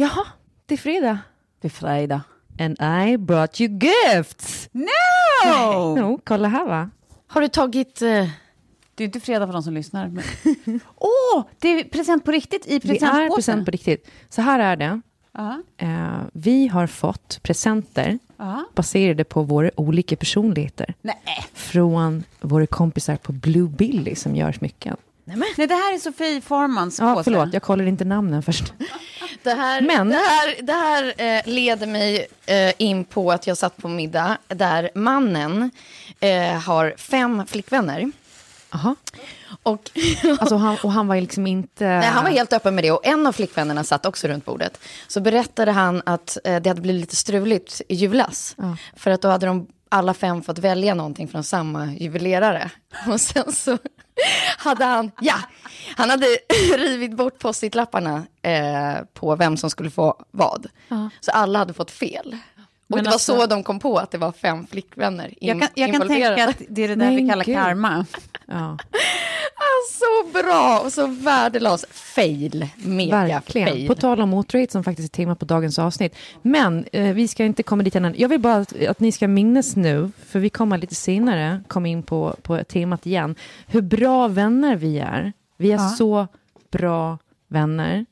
[0.00, 0.26] Jaha,
[0.66, 1.18] det är fredag.
[1.60, 2.20] Det är fredag.
[2.60, 2.76] And
[3.10, 4.68] I brought you gifts!
[4.72, 5.96] No!
[6.00, 6.90] No, kolla här va.
[7.26, 8.02] Har du tagit...
[8.02, 8.28] eh,
[8.94, 10.08] Det är inte fredag för de som lyssnar.
[10.08, 10.24] men-
[10.96, 13.34] Åh, det är present på riktigt i Det är presentpåsen.
[13.36, 14.10] present på riktigt.
[14.28, 15.00] Så här är det.
[15.32, 18.64] Ja, Eh, vi har fått presenter ja.
[18.74, 20.94] baserade på våra olika personligheter.
[21.02, 21.16] Nej.
[21.54, 24.96] Från våra kompisar på Blue Billy som gör smycken.
[25.36, 27.24] Nej, det här är Sofie Farmans Ja, påse.
[27.24, 28.72] förlåt, jag kollar inte namnen först.
[29.42, 33.58] Det här, Men- det här, det här eh, leder mig eh, in på att jag
[33.58, 35.70] satt på middag där mannen
[36.20, 38.12] eh, har fem flickvänner.
[38.70, 38.94] Aha.
[39.62, 39.90] Och,
[40.38, 41.84] Alltså, han, och han var liksom inte...
[41.84, 44.80] Nej, han var helt öppen med det och en av flickvännerna satt också runt bordet.
[45.08, 48.54] Så berättade han att eh, det hade blivit lite struligt i julas.
[48.58, 48.76] Ja.
[48.96, 52.70] För att då hade de alla fem fått välja någonting från samma juvelerare.
[53.08, 53.78] Och sen så
[54.58, 55.34] hade han, ja,
[55.96, 56.26] han hade
[56.76, 60.66] rivit bort post-it-lapparna eh, på vem som skulle få vad.
[61.20, 62.36] Så alla hade fått fel.
[62.88, 65.34] Och Men det var alltså- så de kom på att det var fem flickvänner in,
[65.48, 67.56] Jag kan, jag kan tänka att det är det där vi Men kallar gud.
[67.56, 68.06] karma.
[68.50, 68.78] Ja,
[69.92, 71.84] Så bra och så värdelös.
[71.90, 72.68] Fail.
[72.76, 73.68] Mega verkligen.
[73.68, 73.88] fail.
[73.88, 76.14] På tal om motorrate som faktiskt är tema på dagens avsnitt.
[76.42, 78.14] Men eh, vi ska inte komma dit än.
[78.18, 81.88] Jag vill bara att, att ni ska minnas nu, för vi kommer lite senare komma
[81.88, 83.34] in på, på temat igen,
[83.66, 85.32] hur bra vänner vi är.
[85.56, 85.88] Vi är Ja.
[85.88, 86.26] så
[86.70, 87.18] bra
[87.48, 88.06] vänner.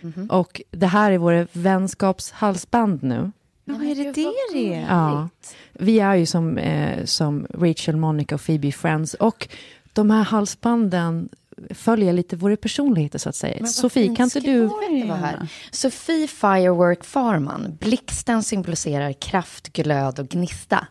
[0.00, 0.26] Mhm.
[0.30, 3.30] Och det här är våra vänskapshalsband nu.
[3.64, 4.86] Vad är det det det är?
[4.88, 5.28] Ja.
[5.72, 9.14] Vi är ju som, eh, som Rachel, Monica och Phoebe Friends.
[9.14, 9.48] Och
[9.94, 11.28] de här halsbanden
[11.70, 13.66] följer lite våra personligheter så att säga.
[13.66, 14.70] Sofie, kan inte du...
[15.14, 15.48] Här.
[15.70, 17.76] Sofie Firework Farman.
[17.80, 20.86] Blixten symboliserar kraft, glöd och gnista.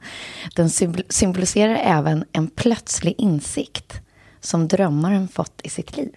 [0.55, 3.93] Den symbol- symboliserar även en plötslig insikt
[4.39, 6.11] som drömmaren fått i sitt liv.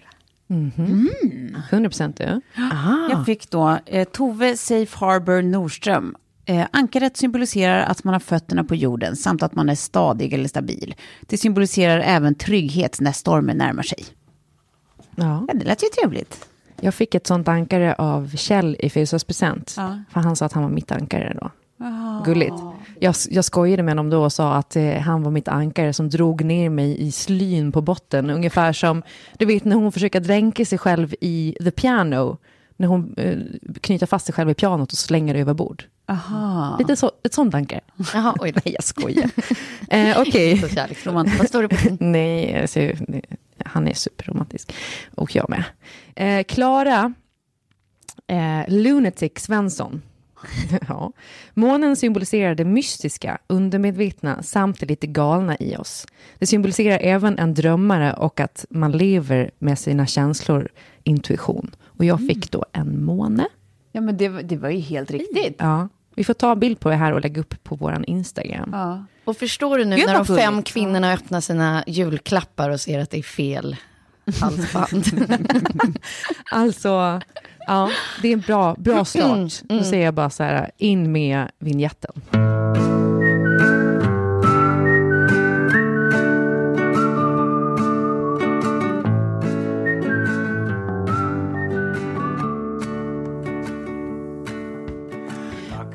[0.49, 2.41] 100 procent du?
[2.57, 3.07] Aha.
[3.11, 6.15] Jag fick då eh, Tove Safe Harbor Nordström.
[6.49, 10.47] Eh, ankaret symboliserar att man har fötterna på jorden samt att man är stadig eller
[10.47, 10.95] stabil.
[11.21, 14.05] Det symboliserar även trygghet när stormen närmar sig.
[15.15, 15.45] Ja.
[15.47, 16.47] Ja, det lät ju trevligt.
[16.81, 19.73] Jag fick ett sånt ankare av Kjell i födelsedagspresent.
[19.77, 19.99] Ja.
[20.11, 21.51] För han sa att han var mitt ankare då.
[22.25, 22.55] Gulligt.
[22.99, 26.09] Jag, jag skojade med honom då och sa att eh, han var mitt ankare som
[26.09, 28.29] drog ner mig i slyn på botten.
[28.29, 29.03] Ungefär som,
[29.37, 32.37] du vet när hon försöker dränka sig själv i the piano.
[32.77, 33.37] När hon eh,
[33.81, 35.83] knyter fast sig själv i pianot och slänger över bord.
[36.09, 36.75] Aha.
[36.79, 37.81] Lite så, ett sånt ankare.
[38.13, 39.29] Jaha, oj, nej, jag skojar.
[39.89, 40.57] Eh, Okej.
[40.69, 41.39] Kärleksromantiskt.
[41.39, 41.97] Vad står det på din?
[42.11, 42.79] Nej, alltså,
[43.65, 44.73] han är superromantisk.
[45.15, 45.63] Och jag med.
[46.15, 47.13] Eh, Klara
[48.27, 50.01] eh, Lunatic Svensson.
[50.87, 51.11] ja.
[51.53, 56.05] Månen symboliserar det mystiska, undermedvetna samt det lite galna i oss.
[56.39, 60.67] Det symboliserar även en drömmare och att man lever med sina känslor,
[61.03, 61.75] intuition.
[61.85, 63.47] Och jag fick då en måne.
[63.91, 65.55] Ja, men det, var- det var ju helt riktigt.
[65.59, 65.89] Ja.
[66.17, 68.69] Vi får ta en bild på det här och lägga upp på vår Instagram.
[68.73, 69.05] Ja.
[69.25, 70.73] Och förstår du nu Gud, när de fem gulligt.
[70.73, 73.75] kvinnorna öppnar sina julklappar och ser att det är fel
[74.39, 75.05] halsband?
[76.51, 77.21] Alltså,
[77.67, 77.89] ja,
[78.21, 79.25] det är en bra, bra start.
[79.25, 79.85] Mm, Då mm.
[79.85, 82.21] säger jag bara så här, in med vignetten.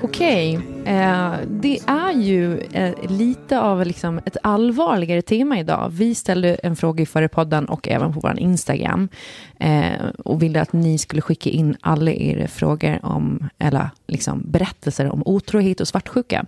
[0.04, 0.54] Okej,
[0.84, 5.88] eh, det är ju eh, lite av liksom ett allvarligare tema idag.
[5.90, 9.08] Vi ställde en fråga i förra podden och även på vår Instagram
[9.60, 15.10] eh, och ville att ni skulle skicka in alla era frågor om, eller liksom berättelser
[15.10, 16.46] om otrohet och svartsjuka.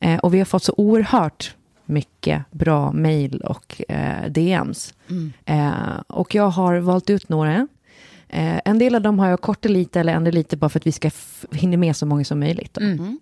[0.00, 1.54] Eh, och vi har fått så oerhört
[1.84, 4.94] mycket bra mejl och eh, DMs.
[5.44, 7.68] Eh, och jag har valt ut några.
[8.32, 10.86] Eh, en del av dem har jag kortat lite eller ändrat lite bara för att
[10.86, 11.10] vi ska
[11.52, 12.74] hinna med så många som möjligt.
[12.74, 12.80] då.
[12.80, 13.18] Mm.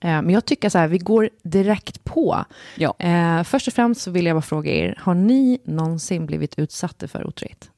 [0.00, 2.44] Eh, men jag tycker så här, vi går direkt på.
[2.76, 2.94] Ja.
[2.98, 7.08] Eh, först och främst så vill jag bara fråga er, har ni någonsin blivit utsatta
[7.08, 7.70] för otrohet?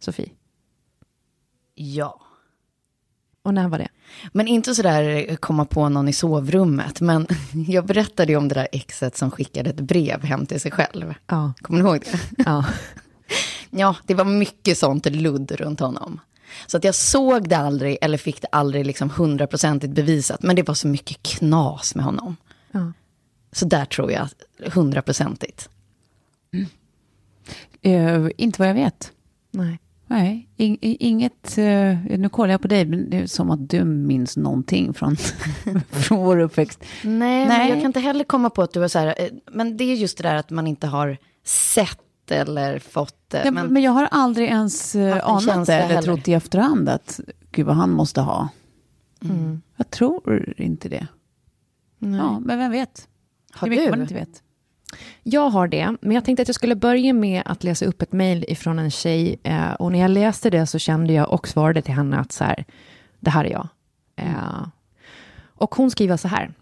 [0.00, 0.30] Sofie?
[1.74, 2.20] Ja.
[3.42, 3.88] Och när var det?
[4.32, 7.00] Men inte sådär komma på någon i sovrummet.
[7.00, 7.26] Men
[7.68, 11.14] jag berättade ju om det där exet som skickade ett brev hem till sig själv.
[11.26, 11.52] Ja.
[11.60, 12.42] Kommer ni ihåg det?
[12.46, 12.64] ja.
[13.70, 16.20] Ja, det var mycket sånt ludd runt honom.
[16.66, 20.42] Så att jag såg det aldrig, eller fick det aldrig liksom hundraprocentigt bevisat.
[20.42, 22.36] Men det var så mycket knas med honom.
[22.72, 22.92] ja.
[23.52, 24.28] Så där tror jag
[24.72, 25.68] hundraprocentigt.
[27.82, 29.12] Eh, inte vad jag vet.
[29.50, 29.78] Nej.
[30.06, 31.58] Nej, ing- i- inget...
[31.58, 31.64] eh,
[32.18, 35.16] nu kollar jag på dig, men det är som att du minns någonting från,
[35.90, 36.84] från vår uppväxt.
[37.02, 37.48] Nej, Nej.
[37.48, 39.84] men jag kan inte heller komma på att du var så här, eh, men det
[39.84, 41.98] är just det där att man inte har sett
[42.30, 43.42] eller fått det.
[43.44, 46.02] Ja, men, men, jag har aldrig ens eh, anat det eller heller.
[46.02, 47.20] trott i efterhand att
[47.50, 48.48] gud vad han måste ha.
[49.24, 49.62] Mm.
[49.76, 51.06] Jag tror inte det.
[51.98, 52.20] Nej.
[52.20, 53.08] Ja, men vem vet?
[53.52, 53.90] har det är mycket du?
[53.90, 54.42] man inte vet.
[55.22, 58.12] Jag har det, men jag tänkte att jag skulle börja med att läsa upp ett
[58.12, 59.40] mejl ifrån en tjej.
[59.42, 62.44] Eh, och när jag läste det så kände jag och svarade till henne att så
[62.44, 62.64] här,
[63.20, 63.68] det här är jag.
[64.16, 64.66] Eh,
[65.46, 66.52] och hon skriver så här.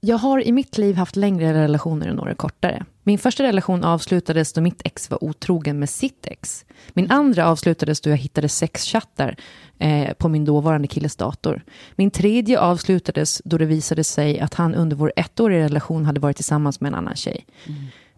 [0.00, 2.84] Jag har i mitt liv haft längre relationer än några kortare.
[3.04, 6.64] Min första relation avslutades då mitt ex var otrogen med sitt ex.
[6.92, 9.36] Min andra avslutades då jag hittade sexchattar
[9.78, 11.64] eh, på min dåvarande killes dator.
[11.96, 16.36] Min tredje avslutades då det visade sig att han under vår ettåriga relation hade varit
[16.36, 17.46] tillsammans med en annan tjej.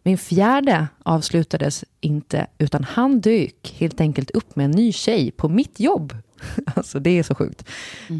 [0.02, 5.48] Min fjärde avslutades inte, utan han dök helt enkelt upp med en ny tjej på
[5.48, 6.16] mitt jobb.
[6.76, 7.68] Alltså det är så sjukt.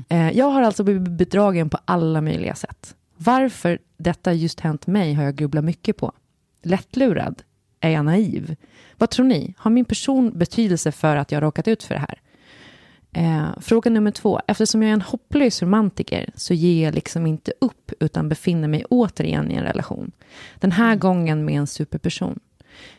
[0.09, 2.95] Eh, Jag har alltså blivit bedragen på alla möjliga sätt.
[3.17, 6.13] Varför detta just hänt mig har jag grubblat mycket på.
[6.65, 7.43] Lättlurad?
[7.81, 8.57] Är jag naiv?
[8.99, 9.55] Vad tror ni?
[9.59, 12.21] Har min person betydelse för att jag råkat ut för det här?
[13.13, 14.41] Eh, fråga nummer två.
[14.47, 18.85] Eftersom jag är en hopplös romantiker så ger jag liksom inte upp utan befinner mig
[18.85, 20.13] återigen i en relation.
[20.59, 22.39] Den här gången med en superperson.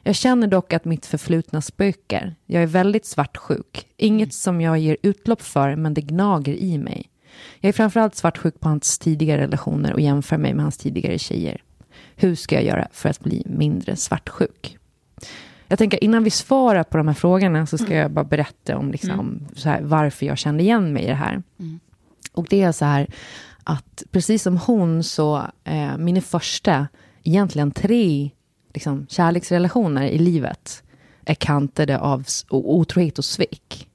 [0.03, 2.35] Jag känner dock att mitt förflutna spökar.
[2.45, 3.87] Jag är väldigt svartsjuk.
[3.97, 7.09] Inget som jag ger utlopp för, men det gnager i mig.
[7.59, 11.61] Jag är framförallt svartsjuk på hans tidigare relationer och jämför mig med hans tidigare tjejer.
[12.15, 14.77] Hur ska jag göra för att bli mindre svartsjuk?
[15.67, 18.91] Jag tänker innan vi svarar på de här frågorna så ska jag bara berätta om
[18.91, 21.43] liksom, så här, varför jag kände igen mig i det här.
[22.33, 23.07] Och det är så här
[23.63, 26.87] att precis som hon så, eh, mina första,
[27.23, 28.29] egentligen tre
[28.73, 30.83] liksom, kärleksrelationer i livet
[31.25, 33.87] är kantade av otrohet och svek.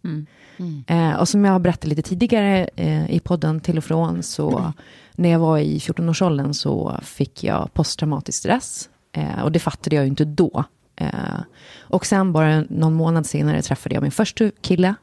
[0.86, 4.72] Eh, och som jag har berättat lite tidigare eh, i podden till och från, så
[5.12, 8.88] när jag var i 14-årsåldern så fick jag posttraumatisk stress.
[9.12, 10.64] Eh, och det fattade jag ju inte då.
[10.96, 11.40] Eh,
[11.80, 14.94] och sen bara någon månad senare träffade jag min första kille.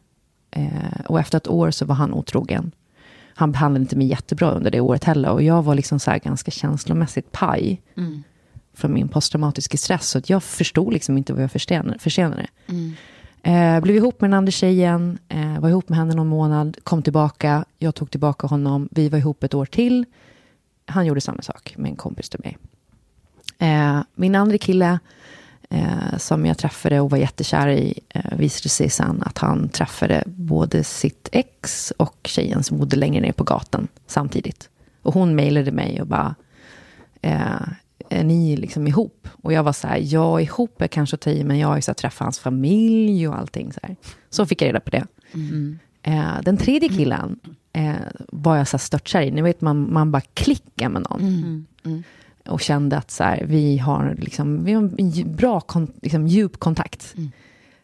[0.52, 2.72] Eh, och efter ett år så var han otrogen.
[3.36, 5.30] Han behandlade inte mig jättebra under det året heller.
[5.30, 7.82] Och jag var liksom så här ganska känslomässigt paj.
[8.78, 10.10] Från min posttraumatiska stress.
[10.10, 12.00] Så jag förstod liksom inte vad jag förtjänade.
[12.00, 12.48] förtjänade.
[13.44, 17.02] Eh, blev ihop med den andra tjejen, eh, var ihop med henne någon månad, kom
[17.02, 20.06] tillbaka, jag tog tillbaka honom, vi var ihop ett år till.
[20.86, 22.58] Han gjorde samma sak med en kompis till mig.
[23.60, 25.00] Eh, min andra kille,
[25.70, 30.24] eh, som jag träffade och var jättekär i, eh, visade sig sen att han träffade
[30.26, 34.70] både sitt ex och tjejen som bodde längre ner på gatan samtidigt.
[35.02, 36.36] Och hon mejlade mig och bara,
[37.22, 37.68] eh,
[38.10, 39.28] är ni liksom ihop?
[39.42, 41.76] Och jag var så här, ja ihop är kanske att ta i, men jag har
[41.76, 43.96] ju så här träffat hans familj och allting så här.
[44.30, 45.06] Så fick jag reda på det.
[46.04, 47.40] Eh, den tredje killen
[47.74, 47.94] eh,
[48.28, 49.32] var jag så här störtkär i.
[49.32, 51.66] Ni vet, man, man bara klickar med någon.
[52.48, 56.58] Och kände att så här, vi har, liksom, vi har en bra, kon, liksom, djup
[56.60, 57.16] kontakt.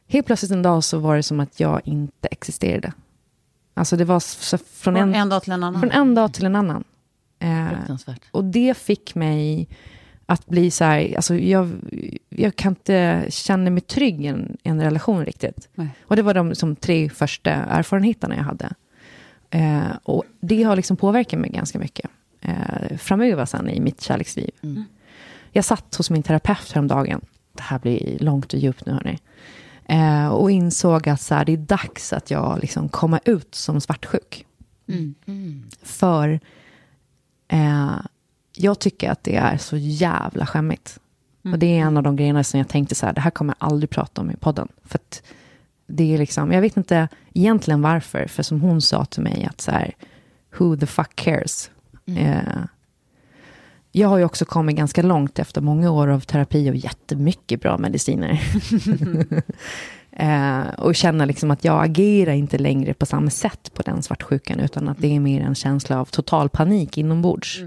[0.07, 2.93] Helt plötsligt en dag så var det som att jag inte existerade.
[3.73, 5.81] Alltså det var så, från, Från en, en dag till en annan.
[5.81, 6.83] från en dag till en annan.
[7.39, 8.21] Eh, Fruktansvärt.
[8.31, 9.67] och det fick mig
[10.25, 11.69] att bli så här, alltså jag,
[12.29, 15.69] jag kan inte känna mig trygg i en, en relation riktigt.
[15.75, 15.89] Nej.
[16.01, 18.73] Och det var de som tre första erfarenheterna jag hade.
[19.49, 22.09] Eh, och det har liksom påverkat mig ganska mycket.
[22.41, 24.51] Eh, framöver sen i mitt kärleksliv.
[25.51, 27.21] Jag satt hos min terapeut häromdagen.
[27.53, 29.19] Det här blir långt och djupt nu hörni.
[29.85, 33.81] Eh, och insåg att så här, det är dags att jag liksom kommer ut som
[33.81, 34.45] svartsjuk.
[35.83, 36.39] För
[37.47, 37.95] eh,
[38.55, 40.99] jag tycker att det är så jävla skämmigt.
[41.51, 43.55] Och det är en av de grejerna som jag tänkte så här, det här kommer
[43.59, 44.67] jag aldrig prata om i podden.
[44.85, 45.23] För att
[45.87, 49.61] det är liksom, jag vet inte egentligen varför, för som hon sa till mig att
[49.61, 49.93] så här,
[50.57, 51.71] who the fuck cares?
[52.05, 52.63] Eh,
[53.91, 57.77] jag har ju också kommit ganska långt efter många år av terapi och jättemycket bra
[57.77, 58.41] mediciner.
[60.11, 64.59] eh, och känner liksom att jag agerar inte längre på samma sätt på den svartsjukan,
[64.59, 67.59] utan att det är mer en känsla av total panik inombords.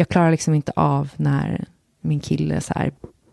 [0.00, 1.64] Jag klarar liksom inte av när
[2.00, 2.92] min kille så här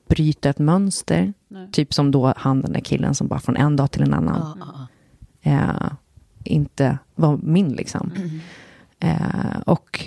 [0.09, 1.33] bryter ett mönster.
[1.71, 4.63] Typ som då han, den där killen som bara från en dag till en annan
[5.41, 5.91] eh,
[6.43, 8.11] inte var min liksom.
[8.99, 10.05] Eh, och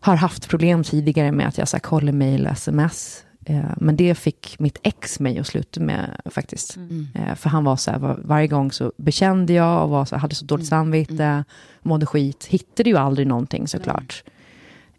[0.00, 3.24] har haft problem tidigare med att jag så här, kollar mejl sms.
[3.44, 6.76] Eh, men det fick mitt ex mig att sluta med faktiskt.
[7.14, 10.16] Eh, för han var så här, var, varje gång så bekände jag och var så,
[10.16, 11.44] hade så dåligt samvete,
[11.82, 12.44] mådde skit.
[12.44, 14.24] Hittade ju aldrig någonting såklart.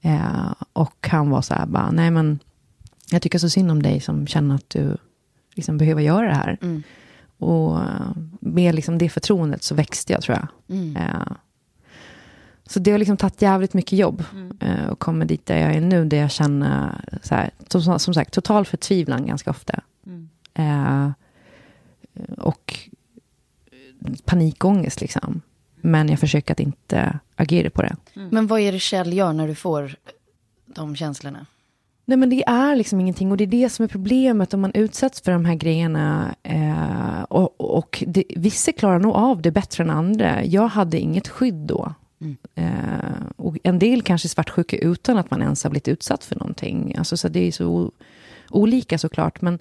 [0.01, 2.39] Eh, och han var så här, bara, nej men
[3.12, 4.98] jag tycker så synd om dig som känner att du
[5.55, 6.58] liksom behöver göra det här.
[7.38, 10.48] Och eh, med liksom det förtroendet så växte jag tror jag.
[10.98, 11.31] Eh,
[12.65, 14.24] så det har liksom tagit jävligt mycket jobb.
[14.60, 18.13] Eh, och kommer dit där jag är nu, där jag känner, så här, som, som
[18.13, 19.81] sagt, total förtvivlan ganska ofta.
[20.53, 21.12] Eh,
[22.38, 22.79] och
[24.25, 25.41] panikångest liksom.
[25.81, 27.95] Men jag försöker att inte agera på det.
[28.13, 29.95] Men vad är det Kjell gör när du får
[30.65, 31.45] de känslorna?
[32.05, 34.71] Nej men det är liksom ingenting och det är det som är problemet om man
[34.74, 36.36] utsätts för de här grejerna.
[36.43, 40.45] Eh, och och det, vissa klarar nog av det bättre än andra.
[40.45, 41.93] Jag hade inget skydd då.
[42.55, 42.65] Eh,
[43.36, 46.95] och en del kanske är svartsjuka utan att man ens har blivit utsatt för någonting.
[46.98, 47.91] Alltså, så det är så
[48.50, 49.41] olika såklart.
[49.41, 49.60] Men,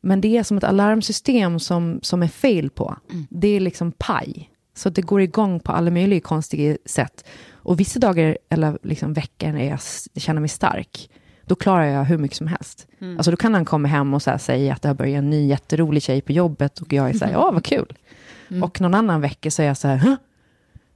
[0.00, 2.96] men det är som ett alarmsystem som, som är fel på.
[3.28, 4.50] Det är liksom paj.
[4.78, 7.24] Så det går igång på alla möjliga konstiga sätt.
[7.52, 9.80] Och vissa dagar eller liksom veckor är jag,
[10.22, 11.10] känner mig stark.
[11.44, 12.86] Då klarar jag hur mycket som helst.
[13.16, 15.46] Alltså då kan han komma hem och så säga att det har börjat en ny
[15.46, 17.96] jätterolig tjej på jobbet och jag är så här, ja vad kul.
[18.62, 20.16] Och någon annan vecka så är jag så här, Hå?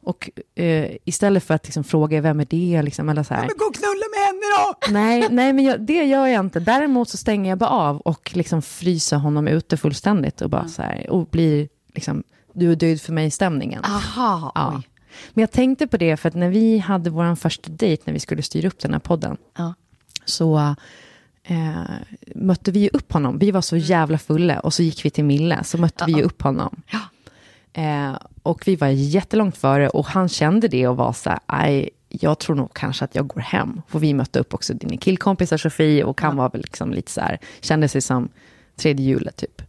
[0.05, 3.49] Och eh, istället för att liksom fråga vem är det, liksom, eller så här.
[3.57, 4.93] gå och knulla med henne då!
[4.93, 6.61] Nej, nej men jag, det gör jag inte.
[6.61, 10.83] Däremot så stänger jag bara av och liksom fryser honom ute fullständigt och bara så
[10.83, 12.23] här, och blir liksom,
[12.55, 13.85] du är död för mig-stämningen.
[13.85, 14.73] Aha, Ja.
[14.77, 14.89] oj.
[15.35, 18.21] Men jag tänkte på det för att när vi hade vår första dejt, när vi
[18.21, 19.75] skulle styra upp den här podden, Ja.
[20.25, 20.75] så
[21.45, 21.83] eh,
[22.35, 23.39] mötte vi upp honom.
[23.39, 26.23] Vi var så jävla fulla och så gick vi till Mille, så mötte vi ju
[26.23, 26.83] upp honom.
[27.73, 31.91] Eh, och vi var jättelångt före och han kände det och var så här, "Aj,
[32.09, 33.83] jag tror nog kanske att jag går hem.
[33.89, 37.21] För vi mötte upp också dina killkompisar Sofie och han var väl liksom lite så
[37.21, 38.29] här, kände sig som
[38.77, 39.62] tredje hjulet typ.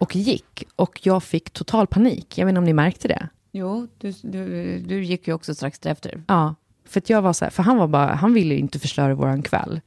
[0.00, 2.38] Och gick och jag fick total panik.
[2.38, 3.28] Jag vet inte om ni märkte det?
[3.52, 6.22] Jo, du, du, du gick ju också strax därefter.
[6.26, 6.54] Ja,
[6.84, 9.80] för jag var så här, för han var bara, han ville inte förstöra våran kväll.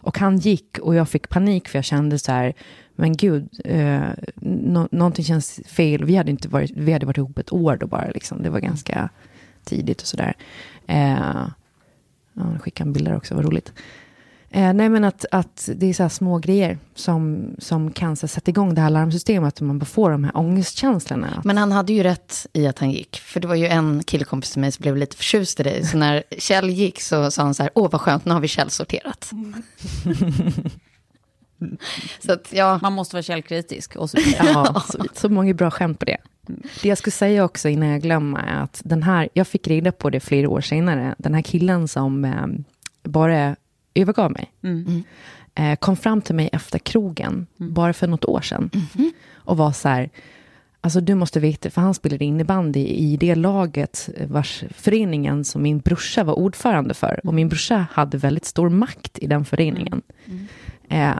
[0.00, 2.54] Och han gick och jag fick panik för jag kände så här,
[2.94, 4.00] men gud, eh,
[4.34, 6.04] nå- någonting känns fel.
[6.04, 8.42] Vi hade, inte varit, vi hade varit ihop ett år då bara, liksom.
[8.42, 9.08] det var ganska
[9.64, 10.34] tidigt och sådär.
[10.86, 11.48] Eh,
[12.32, 13.72] ja, skickade en bild där också, vad roligt.
[14.56, 18.28] Eh, nej men att, att det är så här små grejer som, som kan så
[18.28, 21.42] sätta igång det här larmsystemet, att man bara får de här ångestkänslorna.
[21.44, 23.16] Men han hade ju rätt i att han gick.
[23.16, 25.84] För det var ju en killkompis till mig som blev lite förtjust i dig.
[25.84, 28.48] Så när Kjell gick så sa han så här, åh vad skönt, nu har vi
[28.48, 29.24] Kjell sorterat.
[32.26, 34.48] så att ja, Man måste vara källkritisk och så vidare.
[34.48, 36.18] Ja, så, så många bra skämt på det.
[36.82, 39.92] Det jag skulle säga också innan jag glömmer är att den här, jag fick reda
[39.92, 42.46] på det flera år senare, den här killen som eh,
[43.02, 43.56] bara
[44.00, 44.52] övergav mig,
[45.54, 48.70] eh, kom fram till mig efter krogen, bara för något år sedan,
[49.34, 50.10] och var så här,
[50.80, 55.78] Alltså du måste veta, för han spelade innebandy i det laget vars föreningen som min
[55.78, 57.20] brorsa var ordförande för.
[57.24, 60.02] Och min brorsa hade väldigt stor makt i den föreningen.
[60.88, 61.12] Eh,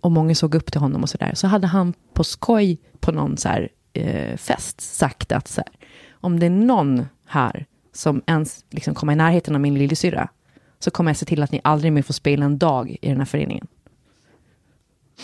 [0.00, 1.32] och många såg upp till honom och sådär.
[1.34, 5.88] Så hade han på skoj på någon så här, eh, fest sagt att så här,
[6.10, 10.28] om det är någon här som ens liksom kommer i närheten av min lillasyrra
[10.82, 13.18] så kommer jag se till att ni aldrig mer får spela en dag i den
[13.18, 13.66] här föreningen.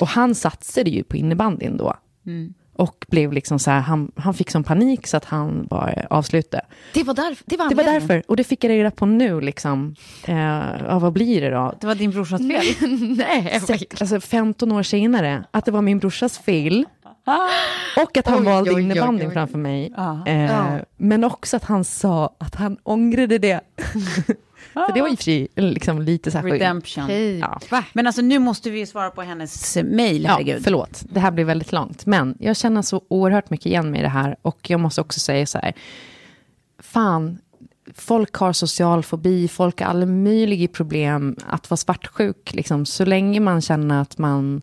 [0.01, 1.95] Och han satsade ju på innebandyn då.
[2.73, 6.65] Och blev liksom så här, han, han fick sån panik så att han bara avslutade.
[6.95, 9.41] det var, där, det var Det var därför, och det fick jag reda på nu
[9.41, 9.95] liksom.
[10.25, 10.37] Eh,
[10.89, 11.75] ja, vad blir det då?
[11.81, 12.91] Det var din brorsas fel.
[13.17, 16.85] Nej, Sex, alltså 15 år senare, att det var min brorsas fel.
[18.05, 19.93] Och att han Oj, valde oj, innebandyn framför mig.
[19.97, 20.27] Ja.
[20.27, 20.79] Eh, Ja.
[20.97, 23.61] Men också att han sa att han ångrade det.
[24.73, 26.45] så det var i och för sig liksom lite så här.
[26.45, 27.39] Redemption.
[27.39, 27.61] Ja.
[27.93, 30.65] Men alltså nu måste vi svara på hennes mejl, Ja, herregud.
[30.65, 32.07] förlåt, det här blir väldigt långt.
[32.07, 34.37] Men jag känner så oerhört mycket igen mig i det här.
[34.43, 35.73] Och jag måste också säga så här,
[36.79, 37.39] fan,
[37.95, 42.55] folk har social fobi, folk har alla möjliga problem att vara svartsjuk.
[42.55, 44.63] Liksom, så länge man känner att man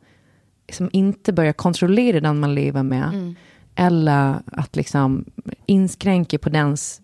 [0.68, 3.36] liksom inte börjar kontrollera den man lever med.
[3.76, 5.26] Eller att liksom
[5.66, 7.02] inskränka på dens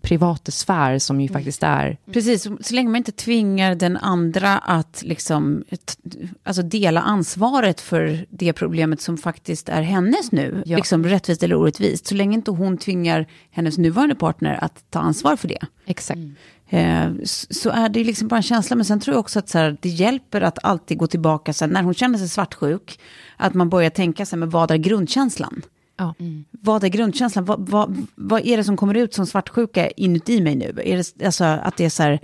[0.00, 1.96] privata sfär som ju faktiskt är.
[2.12, 5.64] Precis, så, så länge man inte tvingar den andra att liksom,
[6.44, 10.76] alltså dela ansvaret för det problemet som faktiskt är hennes nu, Ja.
[10.76, 15.36] liksom rättvist eller orättvist, så länge inte hon tvingar hennes nuvarande partner att ta ansvar
[15.36, 15.58] för det.
[15.86, 16.20] Exakt.
[16.72, 18.76] Eh, s- så är det liksom bara en känsla.
[18.76, 21.64] Men sen tror jag också att så här, det hjälper att alltid gå tillbaka, så
[21.64, 23.00] här, när hon känner sig svartsjuk,
[23.36, 25.62] att man börjar tänka sig, men vad är grundkänslan?
[26.00, 26.14] Ja.
[26.50, 27.44] Vad är grundkänslan?
[27.44, 30.80] Vad, vad, vad är det som kommer ut som svartsjuka inuti mig nu?
[30.84, 32.20] Är det alltså att det är så här,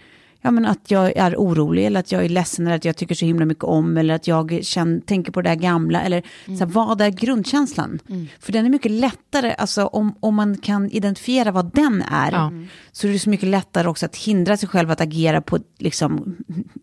[0.47, 3.15] ja men att jag är orolig eller att jag är ledsen eller att jag tycker
[3.15, 6.53] så himla mycket om eller att jag känner, tänker på det där gamla eller så
[6.53, 7.99] här, vad är grundkänslan?
[8.41, 12.53] För den är mycket lättare, alltså om, om man kan identifiera vad den är, Ja.
[12.93, 16.37] så är det så mycket lättare också att hindra sig själv att agera på, liksom,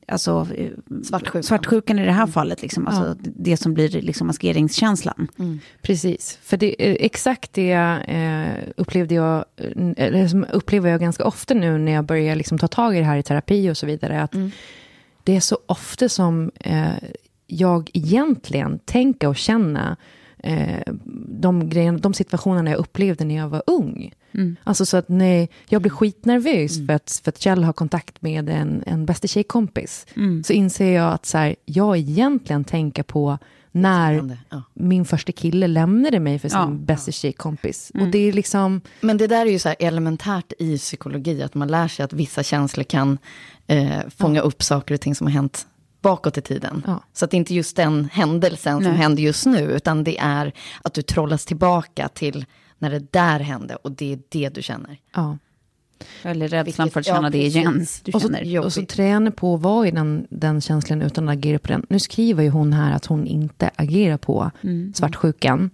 [0.07, 0.47] alltså,
[1.03, 1.43] Svartsjukan.
[1.43, 5.27] svartsjukan i det här fallet, liksom, alltså, det som blir liksom maskeringskänslan.
[5.81, 9.45] Precis, för det, eh, exakt det eh, upplevde jag,
[9.97, 13.17] eh, upplever jag ganska ofta nu när jag börjar liksom ta tag i det här
[13.17, 14.21] i terapi och så vidare.
[14.21, 14.31] Att
[15.23, 16.91] Det är så ofta som eh,
[17.47, 19.95] jag egentligen tänker och känner
[20.37, 20.93] eh,
[21.27, 24.13] de, grejerna, de situationerna jag upplevde när jag var ung.
[24.63, 28.49] Alltså så att när jag blir skitnervös för, att, för att Kjell har kontakt med
[28.49, 30.05] en, en bästa tjejkompis,
[30.43, 33.37] så inser jag att så här, jag egentligen tänker på
[33.75, 34.63] när Ja.
[34.73, 36.67] min första kille lämnade mig för sin Ja.
[36.67, 37.91] bästa tjejkompis.
[37.99, 41.67] Och det är liksom, Men det där är ju så elementärt i psykologi, att man
[41.67, 43.17] lär sig att vissa känslor kan
[43.67, 45.67] eh, fånga upp saker och ting som har hänt
[46.01, 46.83] bakåt i tiden.
[46.87, 47.03] Ja.
[47.13, 49.01] Så att det är inte just den händelsen som Nej.
[49.01, 52.45] händer just nu, utan det är att du trollas tillbaka till
[52.77, 54.97] när det där hände och det är det du känner.
[55.15, 55.37] ja.
[56.23, 57.85] Eller rädslan Vilket- för att känna ja, det igen.
[58.13, 61.59] Och så, och så träna på att vara i den, den känslan utan att agera
[61.59, 61.85] på den.
[61.89, 64.51] Nu skriver ju hon här att hon inte agerar på
[64.93, 65.69] svartsjukan.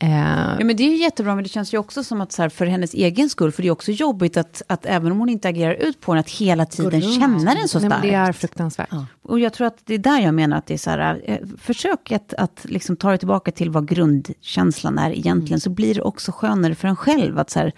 [0.00, 0.10] Eh,
[0.58, 2.48] Ja, men det är ju jättebra, men det känns ju också som att så här,
[2.48, 5.48] för hennes egen skull, för det är också jobbigt att, att även om hon inte
[5.48, 8.02] agerar ut på den, att hela tiden känna den så nej, men starkt.
[8.02, 8.88] det är fruktansvärt.
[9.22, 11.38] Och jag tror att det är där jag menar att det är så här, eh,
[11.60, 16.02] försök att, att liksom ta det tillbaka till vad grundkänslan är egentligen, så blir det
[16.02, 17.72] också skönare för en själv att så här,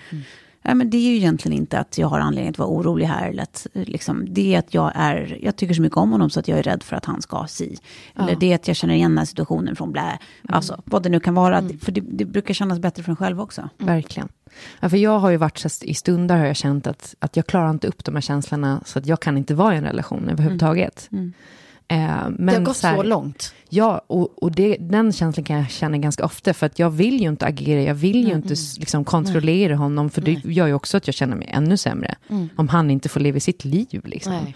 [0.62, 3.28] Nej, men det är ju egentligen inte att jag har anledning att vara orolig här.
[3.28, 6.30] Eller att, eh, liksom, det är att jag, är, jag tycker så mycket om honom
[6.30, 7.78] så att jag är rädd för att han ska si.
[8.18, 10.18] Eller det är att jag känner igen den här situationen från blä.
[10.48, 11.62] Alltså, vad det nu kan vara.
[11.80, 13.68] För det, det brukar kännas bättre för en själv också.
[13.78, 14.28] Verkligen.
[14.80, 17.46] Ja, för jag har ju varit så i stunder har jag känt att, att jag
[17.46, 20.28] klarar inte upp de här känslorna så att jag kan inte vara i en relation
[20.28, 21.08] överhuvudtaget.
[21.12, 21.18] Eh,
[21.96, 23.54] men det har gått så, här- långt.
[23.68, 26.54] Ja, och, och det, den känslan kan jag känna ganska ofta.
[26.54, 30.10] För att jag vill ju inte agera, jag vill ju inte s- liksom, kontrollera honom.
[30.10, 32.14] För det gör ju också att jag känner mig ännu sämre.
[32.56, 34.00] Om han inte får leva sitt liv.
[34.04, 34.32] Liksom.
[34.32, 34.54] Nej.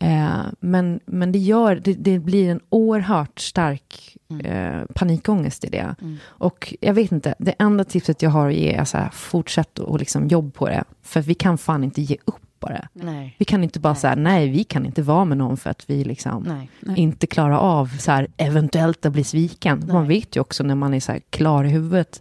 [0.00, 5.94] Eh, men, men det, gör, det, det blir en oerhört stark eh, panikångest i det.
[6.24, 9.78] Och jag vet inte, det enda tipset jag har att ge är så här, fortsätt
[9.78, 10.84] och liksom jobb på det.
[11.02, 12.88] För vi kan fan inte ge upp bara.
[12.92, 13.34] Nej.
[13.38, 16.04] Vi kan inte bara säga nej, vi kan inte vara med någon för att vi
[16.04, 16.42] liksom
[16.80, 16.98] Nej.
[16.98, 19.84] inte klarar av så här, eventuellt att bli sviken.
[19.92, 22.20] Man vet ju också när man är så här klar i huvudet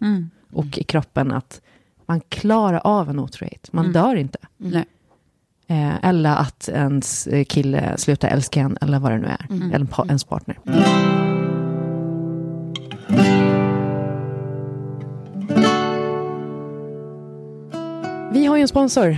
[0.54, 1.62] och i kroppen att
[2.06, 3.70] man klarar av en otrohet.
[3.74, 4.38] Man dör inte.
[4.58, 4.86] Nej.
[5.68, 9.46] Eh, eller att ens eh, kille slutar älska en eller vad det nu är.
[9.50, 10.58] Eller en pa- ens partner.
[18.34, 19.18] Vi har ju en sponsor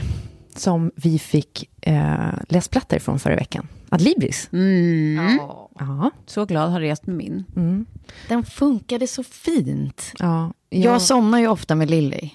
[0.57, 3.67] som vi fick eh, läsplattor från förra veckan.
[3.89, 4.49] Adlibris.
[4.51, 5.69] Ja.
[5.79, 6.11] Ja.
[6.25, 7.43] Så glad har rest med min.
[7.55, 7.85] Mm.
[8.27, 10.11] Den funkade så fint.
[10.19, 10.53] ja.
[10.69, 12.29] Jag somnar ju ofta med Lilly.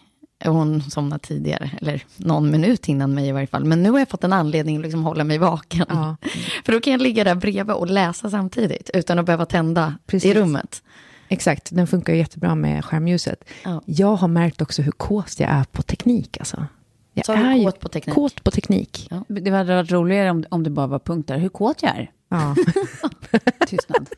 [0.44, 3.64] Hon somnar tidigare, eller någon minut innan mig i varje fall.
[3.64, 5.86] Men nu har jag fått en anledning att liksom hålla mig vaken.
[5.88, 6.16] Ja.
[6.64, 10.30] För då kan jag ligga där bredvid och läsa samtidigt, utan att behöva tända Precis.
[10.30, 10.82] i rummet.
[11.28, 13.44] Exakt, den funkar ju jättebra med skärmljuset.
[13.64, 13.82] Ja.
[13.84, 16.36] Jag har märkt också hur kåt jag är på teknik.
[16.40, 16.66] Alltså.
[17.14, 18.14] Jag Så är kåt på teknik?
[18.14, 19.08] Kåt på teknik.
[19.10, 19.24] Ja.
[19.28, 21.38] Det hade varit roligare om, om det bara var punkter.
[21.38, 22.10] Hur kåt jag är.
[22.28, 22.54] Ja.
[23.66, 24.08] Tystnad.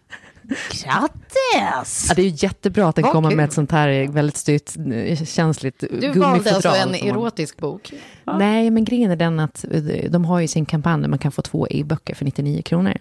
[0.83, 2.07] Grattis!
[2.09, 3.37] Ja, det är ju jättebra att den kommer kul.
[3.37, 6.33] med ett sånt här väldigt styrt, eh, känsligt Du gummifodral.
[6.33, 7.93] valde alltså en erotisk bok?
[8.39, 11.33] Nej, men grejen är den att eh, de har ju sin kampanj där man kan
[11.33, 12.95] få två e-böcker för 99 kronor.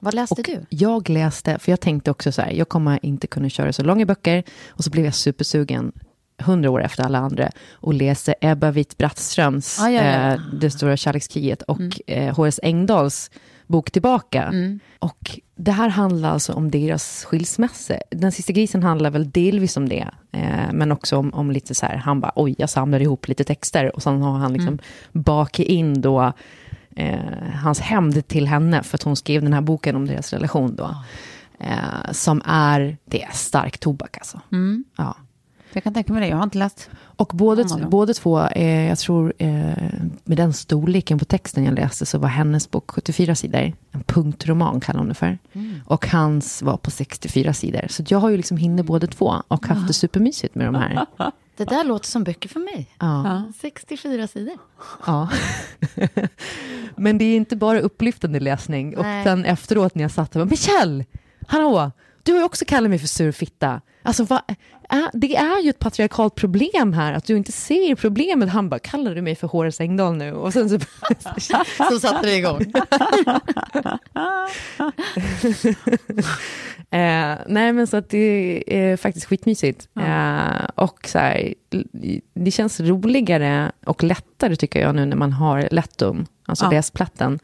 [0.00, 0.66] Vad läste Och du?
[0.68, 4.06] jag läste, för jag tänkte också så här, jag kommer inte kunna köra så långa
[4.06, 4.42] böcker.
[4.68, 5.92] Och så blev jag supersugen,
[6.38, 10.32] hundra år efter alla andra, och läste Ebba Witt-Brattströms Ah, ja, ja.
[10.34, 13.30] eh, Det stora kärlekskriget och eh, Horace Engdahls
[13.66, 14.52] bok tillbaka.
[14.98, 17.94] Och det här handlar alltså om deras skilsmässa.
[18.10, 21.86] Den sista grisen handlar väl delvis om det, eh, men också om, om lite så
[21.86, 24.78] här, han bara oj, jag samlar ihop lite texter och sen har han liksom
[25.12, 26.32] bakat in då
[26.96, 27.18] eh,
[27.62, 30.94] hans hämnd till henne för att hon skrev den här boken om deras relation då.
[31.60, 34.40] Eh, som är, det är stark tobak alltså.
[34.96, 35.16] Ja.
[35.72, 36.90] Jag kan tänka mig det, jag har inte läst.
[37.00, 39.48] Och båda, båda två, eh, jag tror eh,
[40.24, 43.72] med den storleken på texten jag läste så var hennes bok 74 sidor.
[43.92, 45.38] En punktroman kallar hon det för.
[45.84, 47.86] Och hans var på 64 sidor.
[47.88, 51.06] Så jag har ju liksom hinner båda två och haft det supermysigt med de här.
[51.56, 52.88] Det där låter som böcker för mig.
[52.98, 53.42] Ja.
[53.60, 54.58] 64 sidor.
[55.06, 55.28] ja.
[56.96, 58.96] Men det är inte bara upplyftande läsning.
[58.96, 59.24] Och Nej.
[59.24, 61.04] sen efteråt när jag satt och bara, men Kjell,
[61.46, 61.90] hallå,
[62.22, 63.80] du har ju också kallat mig för surfitta.
[64.08, 64.40] Alltså, vad,
[64.88, 68.48] är, det är ju ett patriarkalt problem här, att du inte ser problemet.
[68.48, 70.32] Han bara, kallar du mig för Horace Engdahl nu?
[70.32, 70.78] Och sen så...
[71.90, 72.60] Så satte det igång.
[76.90, 79.88] Eh, nej men så att det är faktiskt skitmysigt.
[80.00, 81.54] Eh, och så här,
[82.34, 86.70] det känns roligare och lättare tycker jag nu när man har lättum, alltså Ja.
[86.70, 87.38] läsplätten.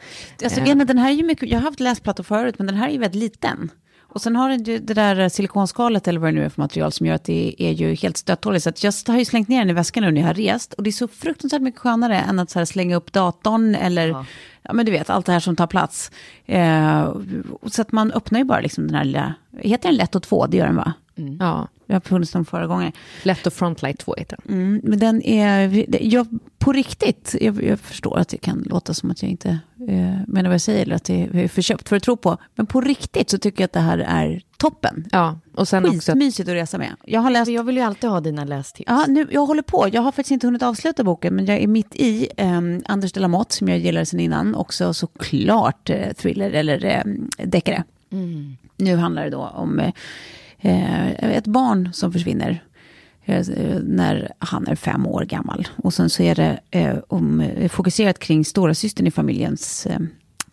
[0.45, 2.89] Alltså, Eh, den här är ju mycket, jag har haft läsplattor förut, men den här
[2.89, 3.71] är ju väldigt liten.
[4.15, 6.93] Och sen har den ju det där silikonskalet eller vad det nu är för material
[6.93, 8.65] som gör att det är ju helt stöttåligt.
[8.65, 10.73] Så att jag har ju slängt ner den i väskan nu när jag har rest.
[10.73, 14.09] Och det är så fruktansvärt mycket skönare än att så här slänga upp datorn eller,
[14.63, 14.73] ja.
[14.73, 16.11] men du vet, allt det här som tar plats.
[16.47, 17.15] Eh,
[17.67, 20.47] så att man öppnar ju bara liksom den här lilla, heter den lätt och två?
[20.47, 20.93] Det gör den va?
[21.41, 22.93] Ja, Jag har funnits den förra gången.
[23.23, 24.57] lätt och frontlight 2 heter den.
[24.59, 26.27] Mm, men den är, jag,
[26.59, 29.49] på riktigt, jag, jag förstår att det kan låta som att jag inte
[29.89, 32.37] eh, menar vad jag säger, eller att det är för köpt för att tro på.
[32.55, 35.05] Men på riktigt så tycker jag att det här är toppen.
[35.13, 35.97] Ja, och sen också...
[35.97, 36.93] att- Skitmysigt att resa med.
[37.05, 38.87] Jag har läst, jag vill ju alltid ha dina lästips.
[38.91, 41.67] ja, nu, jag håller på, jag har faktiskt inte hunnit avsluta boken, men jag är
[41.67, 46.51] mitt i um, Anders de Lamotte, som jag gillar sen innan, också såklart eh, thriller
[46.51, 47.03] eller eh,
[47.47, 47.85] deckare.
[48.77, 49.93] Nu handlar det då om eh,
[50.65, 52.65] ett barn som försvinner
[53.25, 53.47] eh,
[53.83, 55.69] när han är fem år gammal.
[55.77, 59.99] Och sen så är det eh, om, eh, fokuserat kring stora systern i familjens eh,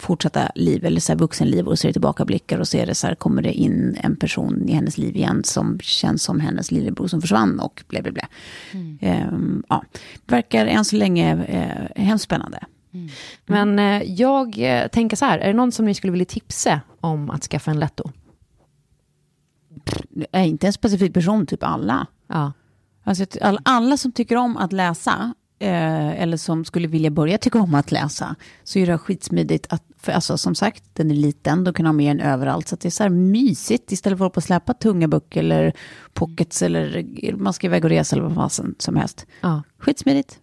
[0.02, 2.95] fortsatta liv, eller så här vuxenliv, och så är det tillbakablickar och så är det
[2.95, 6.71] så här, kommer det in en person i hennes liv igen som känns som hennes
[6.71, 8.28] lillebror som försvann och bla bla bla.
[9.02, 9.84] Ehm, ja,
[10.28, 12.60] verkar än så länge eh, hemskt spännande.
[13.45, 16.82] Men eh, jag eh, tänker så här, är det någon som ni skulle vilja tipsa
[17.02, 18.12] om att skaffa en Letto?
[20.32, 22.08] Är inte en specifik person, typ alla.
[22.28, 22.54] Ja.
[23.04, 23.26] Alltså,
[23.63, 27.91] alla som tycker om att läsa, eh, eller som skulle vilja börja tycka om att
[27.91, 31.86] läsa, så är det skitsmidigt att, för alltså som sagt, den är liten, då kan
[31.86, 34.34] ha med den överallt, så att det är så här mysigt, istället för att hålla
[34.34, 35.74] på att släppa tunga böcker eller
[36.13, 37.06] pockets, eller
[37.38, 39.26] man ska iväg och resa eller vad fasen som helst.
[39.41, 39.63] ja.
[39.78, 40.39] Skitsmidigt.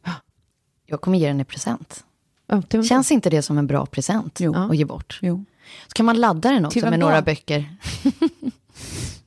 [0.87, 2.05] Jag kommer ge den i present.
[2.47, 4.55] Ja, Känns inte det som en bra present Jo.
[4.55, 5.19] att ge bort?
[5.23, 5.45] Jo.
[5.87, 7.77] Så kan man ladda den också vem med några böcker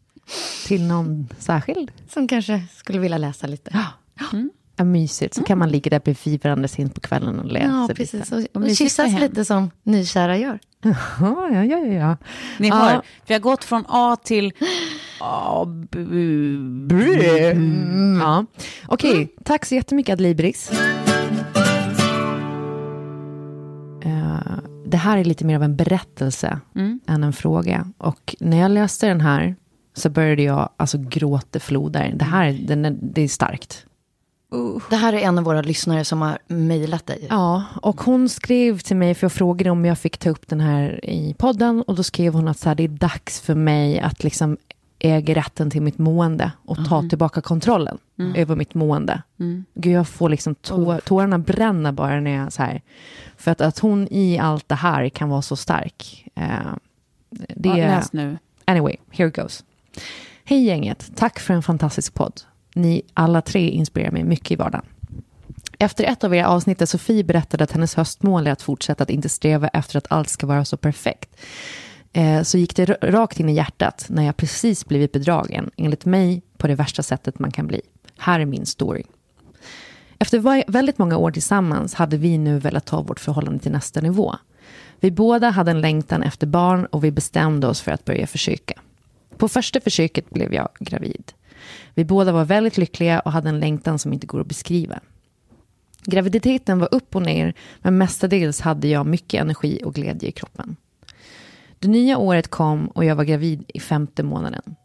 [0.67, 1.91] Till någon särskild?
[2.09, 3.71] som kanske skulle vilja läsa lite.
[4.77, 5.33] Ja, mysigt.
[5.33, 7.93] Så kan man ligga där bredvid varandra sent på kvällen och läsa Ja, lite.
[7.95, 8.31] precis.
[8.31, 10.59] Och, Och och mysigt kyssas lite som nykära gör.
[10.83, 12.17] Ja, ja, ja, ja, ja.
[12.59, 12.75] Ni Ja.
[12.75, 14.53] hör, vi har gått från A till
[15.19, 15.63] A,
[15.95, 18.19] Mm.
[18.21, 18.45] Ja.
[18.87, 20.71] Okej, tack så jättemycket Adlibris.
[24.03, 26.59] Eh, det här är lite mer av en berättelse
[27.07, 27.87] än en fråga.
[27.97, 29.55] Och när jag läste den här
[29.93, 32.11] så började jag alltså gråta floder.
[32.15, 33.85] Det här den är, det är starkt.
[34.89, 37.27] Det här är en av våra lyssnare som har mejlat dig.
[37.29, 40.59] Ja, och hon skrev till mig, för jag frågade om jag fick ta upp den
[40.61, 43.99] här i podden, och då skrev hon att så här, det är dags för mig
[43.99, 44.57] att liksom
[44.99, 47.97] äga rätten till mitt mående och ta tillbaka kontrollen
[48.35, 49.21] över mitt mående.
[49.73, 52.81] Gud, jag får liksom tå- tårarna bränna bara när jag så här,
[53.37, 56.27] för att, att hon i allt det här kan vara så stark.
[56.35, 56.45] Eh,
[57.29, 57.87] det Ja, är...
[57.87, 58.37] läs nu.
[58.65, 59.63] Anyway, here it goes.
[60.43, 62.41] Hej gänget, tack för en fantastisk podd.
[62.75, 64.85] Ni alla tre inspirerar mig mycket i vardagen.
[65.79, 69.09] Efter ett av era avsnitt där Sofie berättade att hennes höstmål är att fortsätta att
[69.09, 71.35] inte sträva efter att allt ska vara så perfekt,
[72.13, 76.41] eh, så gick det rakt in i hjärtat när jag precis blivit bedragen, enligt mig
[76.57, 77.81] på det värsta sättet man kan bli.
[78.17, 79.03] Här är min story.
[80.19, 84.35] Efter väldigt många år tillsammans hade vi nu velat ta vårt förhållande till nästa nivå.
[84.99, 88.73] Vi båda hade en längtan efter barn och vi bestämde oss för att börja försöka.
[89.41, 91.31] På första försöket blev jag gravid.
[91.93, 94.99] Vi båda var väldigt lyckliga och hade en längtan som inte går att beskriva.
[96.03, 100.75] Graviditeten var upp och ner, men mestadels hade jag mycket energi och glädje i kroppen.
[101.79, 104.75] Det nya året kom och jag var gravid i femte månaden.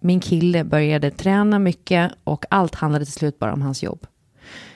[0.00, 4.06] Min kille började träna mycket och allt handlade till slut bara om hans jobb.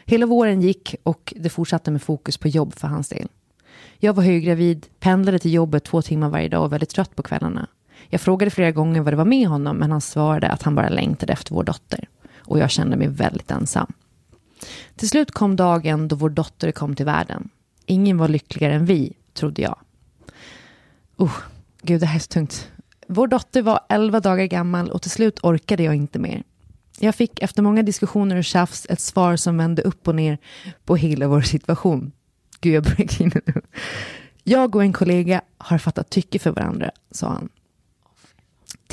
[0.04, 3.28] Hela våren gick och det fortsatte med fokus på jobb för hans del.
[3.98, 7.68] Jag var höggravid, pendlade till jobbet två timmar varje dag och väldigt trött på kvällarna.
[8.08, 10.88] Jag frågade flera gånger vad det var med honom, men han svarade att han bara
[10.88, 12.08] längtade efter vår dotter.
[12.38, 13.92] Och jag kände mig väldigt ensam.
[14.96, 17.48] Till slut kom dagen då vår dotter kom till världen.
[17.86, 19.78] Ingen var lyckligare än vi, trodde jag.
[21.16, 21.36] Oh,
[21.82, 22.70] gud, det här är så tungt.
[23.08, 26.42] Vår dotter var 11 dagar gammal och till slut orkade jag inte mer.
[26.98, 30.38] Jag fick efter många diskussioner och tjafs ett svar som vände upp och ner
[30.84, 32.12] på hela vår situation.
[32.60, 33.62] Gud, jag börjar grina nu.
[34.44, 37.48] Jag och en kollega har fattat tycke för varandra, sa han.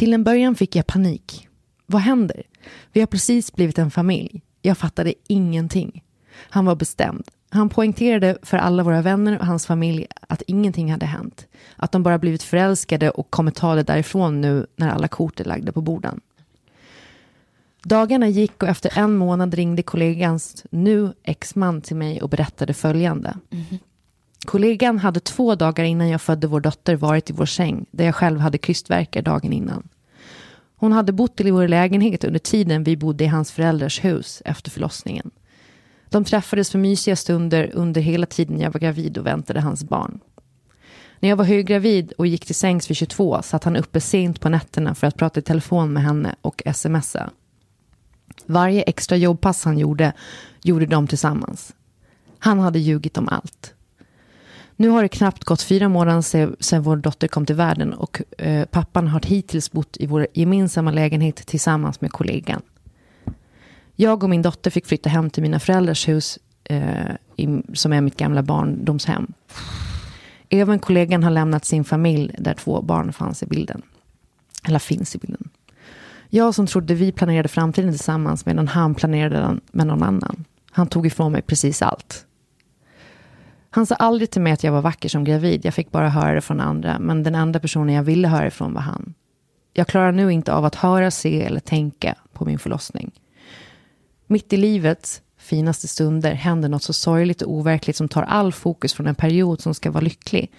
[0.04, 1.48] Till en början fick jag panik.
[1.86, 2.44] Vad händer?
[2.92, 4.42] Vi har precis blivit en familj.
[4.62, 6.04] Jag fattade ingenting.
[6.36, 7.28] Han var bestämd.
[7.50, 11.48] Han poängterade för alla våra vänner och hans familj att ingenting hade hänt.
[11.76, 15.46] Att de bara blivit förälskade och kommer ta det därifrån nu när alla kort är
[15.46, 16.22] lagda på borden.
[17.84, 23.38] Dagarna gick och efter en månad ringde kollegans nu exman till mig och berättade följande.
[23.50, 23.80] Mm-hmm.
[24.46, 28.16] Kollegan hade två dagar innan jag födde vår dotter varit i vår säng där jag
[28.16, 29.90] själv hade krystvärkar dagen innan.
[30.76, 34.72] Hon hade bott i vår lägenhet under tiden vi bodde i hans föräldrars hus efter
[34.72, 35.32] förlossningen.
[36.10, 40.20] De träffades för mysiga stunder under hela tiden jag var gravid och väntade hans barn.
[41.20, 44.50] När jag var höggravid och gick till sängs vid 22 satt han uppe sent på
[44.50, 47.30] nätterna för att prata i telefon med henne och smsa.
[48.46, 50.14] Varje extra jobbpass han gjorde,
[50.64, 51.74] gjorde de tillsammans.
[52.40, 53.73] Han hade ljugit om allt.
[54.76, 56.22] Nu har det knappt gått fyra månader
[56.64, 60.92] sedan vår dotter kom till världen och eh, pappan har hittills bott i vår gemensamma
[60.92, 62.62] lägenhet tillsammans med kollegan.
[63.96, 68.02] Jag och min dotter fick flytta hem till mina föräldrars hus eh, i, som är
[68.02, 69.34] mitt gamla barndomshem.
[70.50, 73.82] Även kollegan har lämnat sin familj där två barn fanns i bilden.
[74.68, 75.50] Eller finns i bilden.
[76.30, 80.46] Jag som trodde vi planerade framtiden tillsammans medan han planerade den med någon annan.
[80.72, 82.26] Han tog ifrån mig precis allt.
[83.76, 85.66] Han sa aldrig till mig att jag var vacker som gravid.
[85.66, 87.00] Jag fick bara höra det från andra.
[87.00, 89.14] Men den enda personen jag ville höra ifrån var han.
[89.74, 93.12] Jag klarar nu inte av att höra, se eller tänka på min förlossning.
[94.28, 98.94] Mitt i livets finaste stunder händer något så sorgligt och overkligt som tar all fokus
[98.94, 100.52] från en period som ska vara lycklig.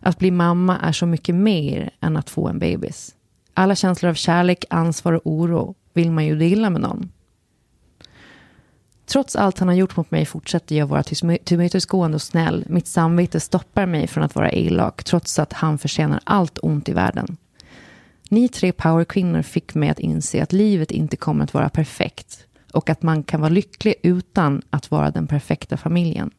[0.00, 3.14] Att bli mamma är så mycket mer än att få en bebis.
[3.54, 7.12] Alla känslor av kärlek, ansvar och oro vill man ju dela med någon.
[9.06, 11.02] Trots allt han har gjort mot mig fortsätter jag vara
[11.44, 12.64] tillmötesgående och snäll.
[12.68, 16.92] Mitt samvete stoppar mig från att vara elak trots att han förtjänar allt ont i
[16.92, 17.36] världen.
[18.30, 22.90] Ni tre powerkvinnor fick mig att inse att livet inte kommer att vara perfekt och
[22.90, 26.30] att man kan vara lycklig utan att vara den perfekta familjen.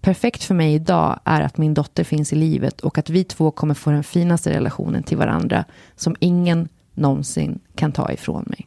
[0.00, 3.50] Perfekt för mig idag är att min dotter finns i livet och att vi två
[3.50, 5.64] kommer få den finaste relationen till varandra
[5.96, 8.66] som ingen någonsin kan ta ifrån mig.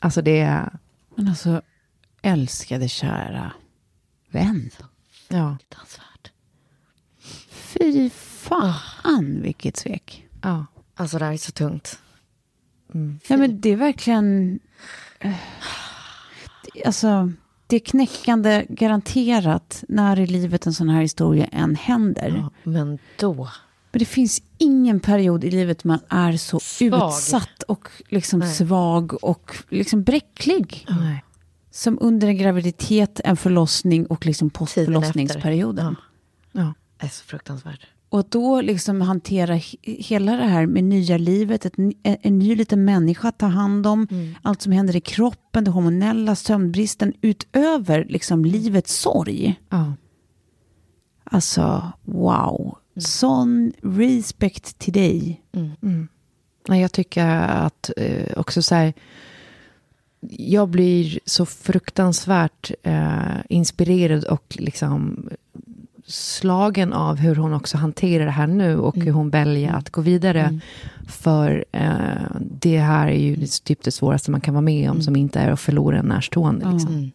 [0.00, 0.70] Alltså det är...
[1.14, 1.62] Men alltså,
[2.26, 3.52] älskade kära
[4.30, 4.70] vän.
[5.28, 5.56] Ja.
[7.50, 10.26] Fy fan vilket svek.
[10.42, 10.66] ja.
[10.98, 11.98] Alltså det här är så tungt.
[12.92, 14.58] Nej men det är verkligen...
[15.20, 15.34] eh,
[16.86, 17.32] Alltså,
[17.66, 22.28] det är knäckande garanterat när i livet en sån här historia än händer.
[22.36, 23.34] Ja, men då.
[23.92, 27.08] Men det finns ingen period i livet man är så Svag.
[27.12, 28.54] utsatt och liksom Nej.
[28.54, 30.86] svag och liksom bräcklig.
[30.88, 31.24] Nej.
[31.76, 35.86] Som under en graviditet, en förlossning och liksom postförlossningsperioden.
[35.92, 36.04] efter.
[36.52, 36.74] Ja.
[37.00, 37.86] Det är så fruktansvärt.
[38.08, 42.84] Och då liksom hantera he- hela det här med nya livet, ett, en, ny liten
[42.84, 44.06] människa att ta hand om,
[44.42, 49.60] allt som händer i kroppen, det hormonella, sömnbristen, utöver liksom livets sorg.
[49.68, 49.92] Ja.
[51.24, 52.78] Alltså, wow.
[52.96, 55.42] Sån respect till dig.
[56.68, 58.94] Nej, jag tycker att eh, också så här,
[60.30, 63.16] jag blir så fruktansvärt eh,
[63.48, 65.28] inspirerad och liksom
[66.06, 70.00] slagen av hur hon också hanterar det här nu och hur hon väljer att gå
[70.00, 70.60] vidare.
[71.08, 71.90] För eh,
[72.40, 75.40] det här är ju det- typ det svåraste man kan vara med om som inte
[75.40, 76.72] är att förlora en närstående.
[76.72, 77.10] Liksom.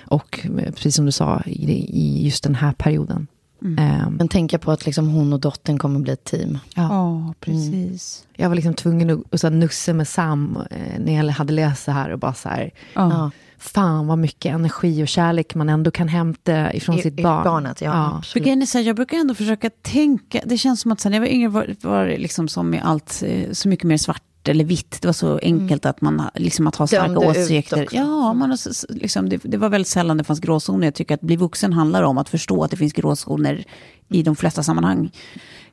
[0.00, 1.72] Och eh, precis som du sa, i,
[2.02, 3.26] i just den här perioden.
[3.62, 6.58] Eh, Men tänka på att liksom hon och dottern kommer bli ett team.
[6.74, 8.26] Ja, precis.
[8.36, 11.92] Jag var liksom tvungen att att nussa med Sam eh, när jag hade läst det
[11.92, 13.30] här och bara så här, Ja.
[13.58, 17.44] fan vad mycket energi och kärlek man ändå kan hämta ifrån I- sitt i barn.
[17.44, 18.22] barnet, ja,
[18.62, 21.26] är så här, jag brukar ändå försöka tänka, det känns som att sen jag var
[21.28, 24.98] yngre var, var liksom som med allt eh, så mycket mer svart eller vitt.
[25.02, 27.88] Det var så enkelt att man liksom att ha starka Dömde åsikter.
[27.92, 28.56] Ja, man,
[28.88, 30.86] liksom, det, det var väldigt sällan det fanns gråzoner.
[30.86, 33.64] Jag tycker att bli vuxen handlar om att förstå att det finns gråzoner
[34.08, 35.10] i de flesta sammanhang.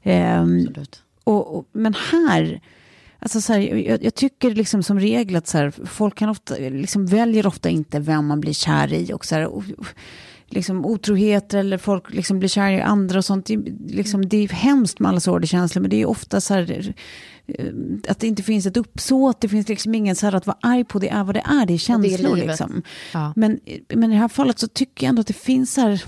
[0.04, 1.02] Ehm, Absolut.
[1.24, 2.62] och, och, men här,
[3.20, 6.56] alltså så här, jag, jag tycker liksom som regel att så här, folk kan ofta,
[6.56, 9.14] liksom väljer ofta inte vem man blir kär i.
[9.14, 9.64] Och så här, och,
[10.50, 13.46] liksom, otrohet eller folk liksom blir kära i andra och sånt.
[13.46, 16.94] Det, liksom, det är hemskt med alla sorgkänslor men det är ofta så här
[18.08, 20.84] att det inte finns ett uppsåt, det finns liksom ingen så här att vara arg
[20.84, 22.48] på, det är vad det är, det är känslor livet.
[22.48, 22.82] liksom.
[23.14, 23.34] Ja.
[23.36, 23.60] Men,
[23.96, 26.04] men i det här fallet så tycker jag ändå att det finns så här,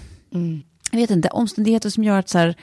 [0.91, 2.55] jag vet inte, omständigheter som gör att så här,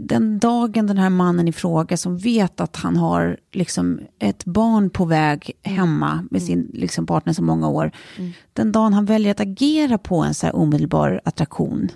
[0.00, 4.90] den dagen den här mannen i fråga som vet att han har liksom ett barn
[4.90, 7.92] på väg hemma med sin liksom partner så många år.
[8.52, 11.88] Den dagen han väljer att agera på en så här omedelbar attraktion.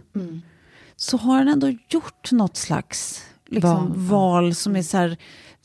[0.96, 3.92] Så har han ändå gjort något slags liksom, Val.
[3.96, 5.16] val som är så här.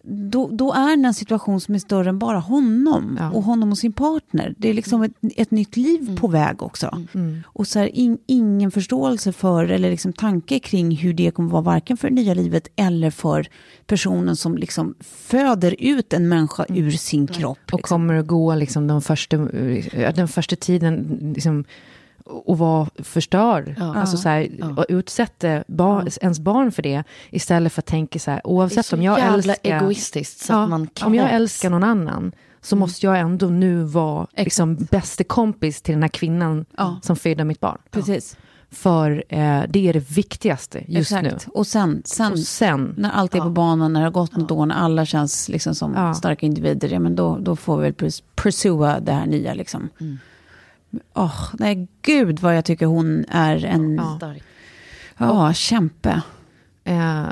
[0.09, 3.31] Då, då är det en situation som är större än bara honom Ja.
[3.31, 4.55] och honom och sin partner.
[4.57, 7.05] Det är liksom ett, ett nytt liv på väg också.
[7.45, 11.61] Och så här, in, ingen förståelse för eller liksom tanke kring hur det kommer vara
[11.61, 13.47] varken för det nya livet eller för
[13.85, 17.59] personen som liksom föder ut en människa ur sin kropp.
[17.71, 17.95] Och liksom.
[17.97, 19.37] kommer att gå liksom den, första,
[20.15, 21.65] den första tiden liksom,
[22.29, 23.75] och vara förstörd.
[23.79, 24.47] Alltså så här,
[24.79, 27.03] och utsätta bar, ens barn för det.
[27.29, 29.77] Istället för att tänka så här, oavsett så om jag jävla älskar...
[29.81, 33.83] egoistiskt så Ja, att man om jag älskar någon annan så måste jag ändå nu
[33.83, 36.99] vara liksom, bäste kompis till den här kvinnan Ja.
[37.03, 37.77] som föder mitt barn.
[37.91, 38.37] Precis.
[38.71, 41.23] För eh, det är det viktigaste just Exakt.
[41.47, 41.51] nu.
[41.53, 44.51] Och sen, sen, Och sen, när allt är på banan, när det har gått något
[44.51, 46.13] år, när alla känns liksom som Ja.
[46.13, 49.53] starka individer, ja, men då, då får vi väl purs- pursua det här nya.
[49.53, 49.89] Liksom.
[51.13, 54.17] Åh, nej, gud vad jag tycker hon är en ja.
[54.17, 55.55] Stark.
[55.55, 56.21] kämpe.
[56.83, 57.25] eh,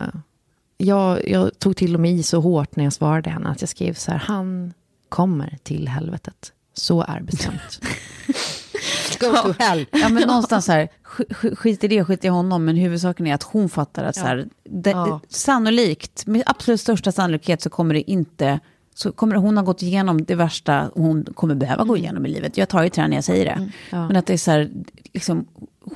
[0.77, 3.69] jag, jag tog till och med i så hårt när jag svarade henne att jag
[3.69, 4.73] skrev så här, han
[5.09, 6.51] kommer till helvetet.
[6.73, 7.79] Så är bestämt.
[9.19, 9.85] Go to hell.
[9.91, 13.27] Ja, men någonstans så här, sk- sk- skit i det, skit i honom, men huvudsaken
[13.27, 15.19] är att hon fattar att så här, det, Ja.
[15.29, 18.59] sannolikt, med absolut största sannolikhet så kommer det inte,
[18.97, 22.57] så kommer hon ha gått igenom det värsta hon kommer behöva gå igenom i livet.
[22.57, 23.69] Jag tar ju henne när jag säger det.
[23.91, 24.69] Men att det är så här,
[25.13, 25.45] liksom,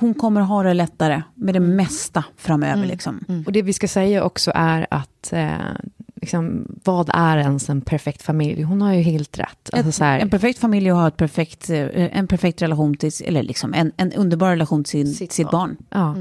[0.00, 2.86] hon kommer ha det lättare med det mesta framöver.
[2.86, 3.44] Liksom.
[3.46, 5.50] Och det vi ska säga också är att eh,
[6.16, 8.62] liksom, vad är ens en perfekt familj?
[8.62, 9.70] Hon har ju helt rätt.
[9.72, 13.42] Alltså, här, En perfekt familj och ha ett perfekt, eh, en perfekt relation till, eller
[13.42, 15.76] liksom en, en underbar relation till sitt, Sitt barn.
[15.90, 16.16] ja,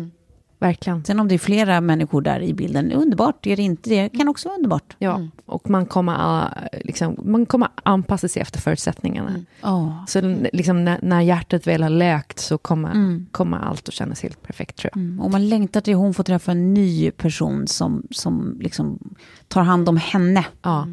[0.59, 1.03] verkligen.
[1.05, 3.47] Sen om det är flera människor där i bilden, underbart.
[3.47, 4.95] Är det inte det, kan också vara underbart.
[4.99, 6.41] Ja, och man kommer,
[6.71, 9.45] eh, liksom, man kommer anpassa sig efter förutsättningarna.
[9.61, 10.05] Ja.
[10.07, 14.21] Så den- liksom, när, när hjärtat väl har läkt så kommer, kommer allt att kännas
[14.23, 15.01] helt perfekt tror jag.
[15.01, 18.99] Mm, Och man längtar till hon får träffa en ny person som, som liksom
[19.47, 20.45] tar hand om henne.
[20.61, 20.87] Ja,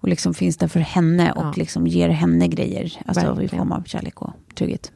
[0.00, 1.52] Och liksom finns där för henne och Ja.
[1.56, 2.92] liksom ger henne grejer.
[3.06, 3.48] Alltså i Verkligen.
[3.58, 4.92] form av kärlek och trygghet.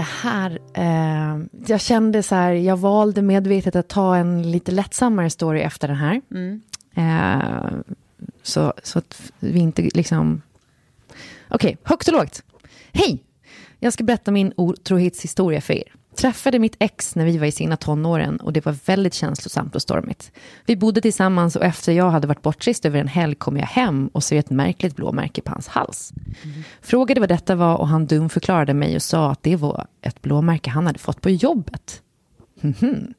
[0.00, 5.30] Det här, eh, jag kände så här, jag valde medvetet att ta en lite lättsammare
[5.30, 6.20] story efter den här.
[6.94, 7.70] Eh,
[8.42, 10.42] så, så att vi inte liksom...
[11.48, 12.42] Okej, högt och lågt.
[12.92, 13.24] Hej!
[13.78, 15.92] Jag ska berätta min otrohetshistoria för er.
[16.20, 19.82] Träffade mitt ex när vi var i sina tonåren och det var väldigt känslosamt och
[19.82, 20.32] stormigt.
[20.66, 24.08] Vi bodde tillsammans och efter jag hade varit bortrest över en helg kom jag hem
[24.12, 26.12] och såg ett märkligt blåmärke på hans hals.
[26.80, 30.70] Frågade vad detta var och han dumförklarade mig och sa att det var ett blåmärke
[30.70, 32.02] han hade fått på jobbet.
[32.60, 33.14] Mhm.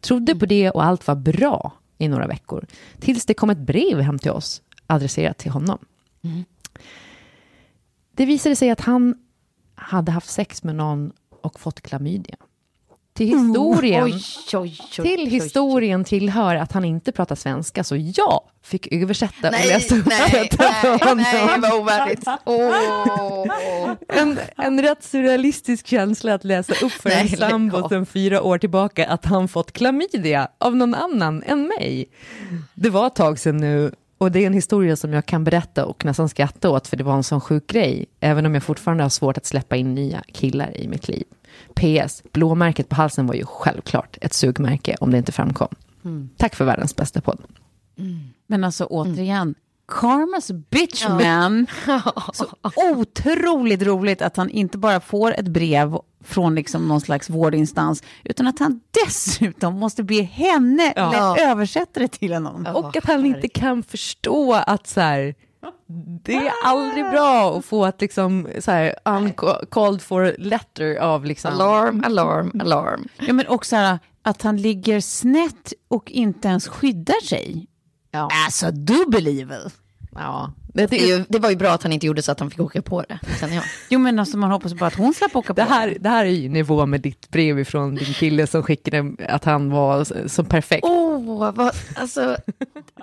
[0.00, 2.66] Trodde på det och allt var bra i några veckor.
[3.00, 5.78] Tills det kom ett brev hem till oss, adresserat till honom.
[8.16, 9.14] Det visade sig att han
[9.74, 11.12] hade haft sex med någon
[11.44, 12.36] och fått klamydia.
[13.14, 14.22] Till historien, Oj,
[14.54, 19.52] oj, oj, till historien tillhör att han inte pratar svenska, så jag fick översätta och
[19.52, 21.16] Nej, läsa upp nej, detta för nej, honom.
[21.22, 22.28] nej, vad ovärdigt.
[22.44, 23.96] Åh.
[24.08, 28.58] En, en rätt surrealistisk känsla att läsa upp för Nej, en sambo sedan fyra år
[28.58, 32.06] tillbaka att han fått klamydia av någon annan än mig.
[32.74, 35.86] Det var ett tag sedan nu och det är en historia som jag kan berätta
[35.86, 39.04] och nästan skratta åt för det var en sån sjuk grej, även om jag fortfarande
[39.04, 41.24] har svårt att släppa in nya killar i mitt liv.
[41.74, 45.68] PS, blåmärket på halsen var ju självklart ett sugmärke om det inte framkom.
[46.36, 47.42] Tack för världens bästa podd.
[48.46, 49.54] Men alltså återigen,
[49.88, 51.66] Karmas bitch man.
[52.32, 52.46] Så
[52.92, 58.46] otroligt roligt att han inte bara får ett brev från liksom någon slags vårdinstans, utan
[58.46, 61.36] att han dessutom måste be henne Ja.
[61.38, 62.66] översätta det till honom.
[62.74, 65.34] Och att han inte kan förstå att så här,
[66.22, 71.52] det är aldrig bra att få ett liksom, så här, uncalled for letter av liksom...
[71.52, 73.08] Alarm, alarm, alarm.
[73.18, 77.66] Ja, men också här, att han ligger snett och inte ens skyddar sig.
[78.14, 78.28] Ja.
[78.46, 79.70] Alltså, dubbel evil.
[80.14, 80.52] ja.
[80.76, 82.50] Det, Det, är ju, det var ju bra att han inte gjorde så att han
[82.50, 83.64] fick åka på det, känner jag.
[83.88, 86.24] Jo, men alltså, man hoppas bara att hon slapp åka på det, här, det här
[86.24, 90.28] är ju nivå med ditt brev ifrån din kille som skickade att han var så-
[90.28, 90.84] så perfekt.
[90.86, 92.36] Åh, vad, alltså,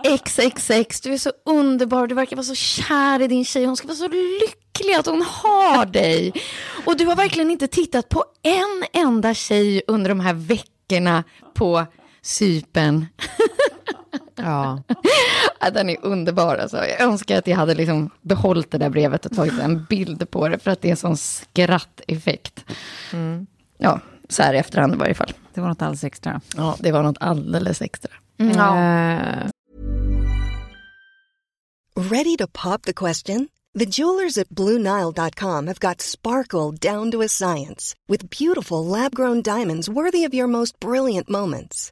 [0.03, 3.88] XXX, du är så underbar, du verkar vara så kär i din tjej, hon ska
[3.88, 6.34] vara så lycklig att hon har dig.
[6.86, 11.86] Och du har verkligen inte tittat på en enda tjej under de här veckorna på
[12.22, 13.05] sypen.
[14.44, 14.84] Ja.
[15.64, 16.78] Ja, den är underbar alltså.
[16.78, 20.48] Jag önskar att jag hade liksom behållit det där brevet och tagit en bild på
[20.48, 22.66] det, för att det är sån skratteffekt.
[23.78, 25.34] Ja, så här i efterhand i varje fall.
[25.54, 26.42] Det var något alldeles extra.
[26.58, 28.12] Ja, det var något alldeles extra.
[28.39, 29.48] Eh,
[31.96, 33.48] Ready to pop the question?
[33.80, 39.42] The jewelers at BlueNile.com have got sparkle down to a science with beautiful lab grown
[39.42, 41.92] diamonds worthy of your most brilliant moments.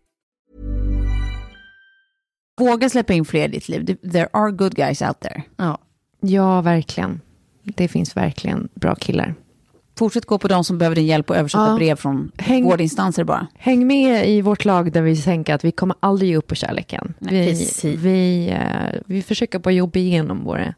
[2.59, 3.95] Våga släppa in fler i ditt liv.
[4.11, 5.43] There are good guys out there.
[5.57, 5.77] Ja.
[6.21, 7.21] ja, verkligen.
[7.63, 9.35] Det finns verkligen bra killar.
[9.97, 11.75] Fortsätt gå på de som behöver din hjälp och översätta Ja.
[11.75, 13.47] brev från Häng- vårdinstanser bara.
[13.57, 16.55] Häng med i vårt lag där vi tänker att vi kommer aldrig ge upp på
[16.55, 17.13] kärleken.
[17.19, 20.73] Nej, vi, vi, eh, vi försöker bara jobba igenom våra,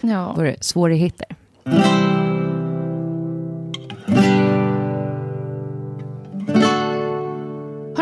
[0.00, 0.32] Ja.
[0.36, 1.26] våra svårigheter.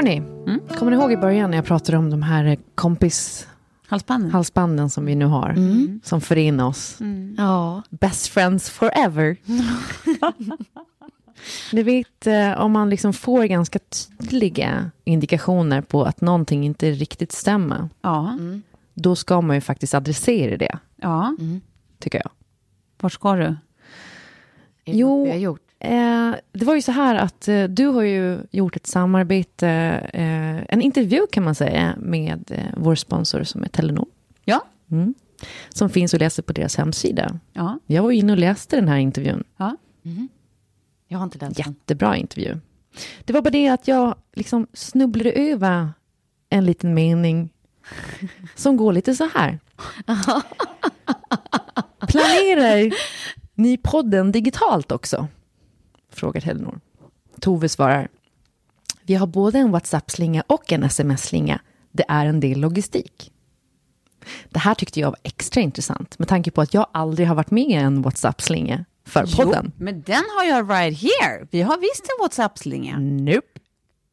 [0.07, 4.91] Hörni, kommer ni ihåg i början när jag pratade om de här kompishalsbanden Halsbanden.
[4.91, 5.57] som vi nu har,
[6.05, 6.99] som förenar oss?
[7.37, 7.83] ja.
[7.91, 9.37] Best friends forever.
[11.73, 17.33] Ni vet, eh, om man liksom får ganska tydliga indikationer på att någonting inte riktigt
[17.33, 18.39] stämmer, Ja.
[18.95, 21.37] då ska man ju faktiskt adressera det, ja.
[21.99, 22.31] tycker jag.
[23.01, 23.57] Vart ska du?
[24.85, 25.27] Jo.
[25.79, 29.69] Eh, det var ju så här att eh, du har ju gjort ett samarbete,
[30.13, 34.07] eh, en intervju kan man säga, med eh, vår sponsor som är Telenor.
[34.45, 34.65] Ja.
[34.91, 35.15] Mm.
[35.69, 37.41] Som finns att läsa på deras hemsida.
[37.53, 37.79] Ja.
[37.87, 39.45] Jag var inne och läste den här intervjun.
[39.57, 39.77] ja.
[41.09, 41.73] Jag har inte läst den.
[41.73, 42.59] Jättebra intervju.
[43.25, 45.89] Det var bara det att jag liksom snubblade över
[46.49, 47.51] en liten mening
[48.55, 49.59] som går lite så här.
[52.09, 52.93] Planerar
[53.55, 55.29] ni podden digitalt också?
[56.17, 56.81] Frågar Telenor.
[57.41, 58.09] Tove svarar.
[59.03, 61.61] Vi har både en WhatsApp-slinga och en sms-slinga.
[61.93, 63.33] Det är en del logistik.
[64.51, 67.51] Det här tyckte jag var extra intressant med tanke på att jag aldrig har varit
[67.51, 69.73] med i en WhatsApp-slinga för podden.
[69.79, 71.47] Jo, men den har jag right here.
[71.51, 72.99] Vi har visst en WhatsApp-slinga.
[72.99, 73.61] Nope.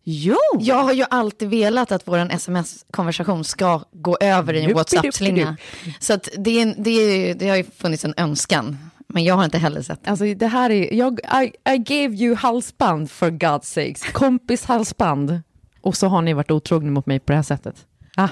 [0.03, 0.37] Jo!
[0.59, 5.57] Jag har ju alltid velat att vår sms-konversation ska gå över i en WhatsApp-slinga.
[5.99, 8.77] Så att det, är, det, är, det har ju funnits en önskan,
[9.13, 10.11] men jag har inte heller sett den.
[10.11, 15.41] Alltså det här är, jag, I, I gave you halsband for God's sakes, kompis halsband.
[15.81, 17.85] Och så har ni varit otrogna mot mig på det här sättet.
[18.17, 18.29] Ah,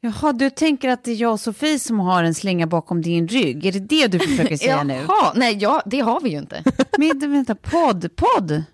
[0.00, 3.28] Jaha, du tänker att det är jag och Sofie som har en slinga bakom din
[3.28, 3.66] rygg?
[3.66, 4.94] Är det det du försöker säga nu?
[4.94, 6.62] Jaha, nej, ja, det har vi ju inte.
[6.98, 8.64] Men vänta, podd, podd?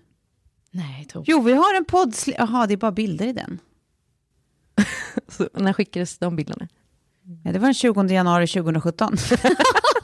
[0.71, 1.25] nej, Tove.
[1.27, 2.15] Jo, vi har en podd.
[2.37, 3.59] Jaha, det är bara bilder i den.
[5.27, 6.67] så, när skickades de bilderna?
[7.43, 9.17] Ja, det var den 20 januari 2017.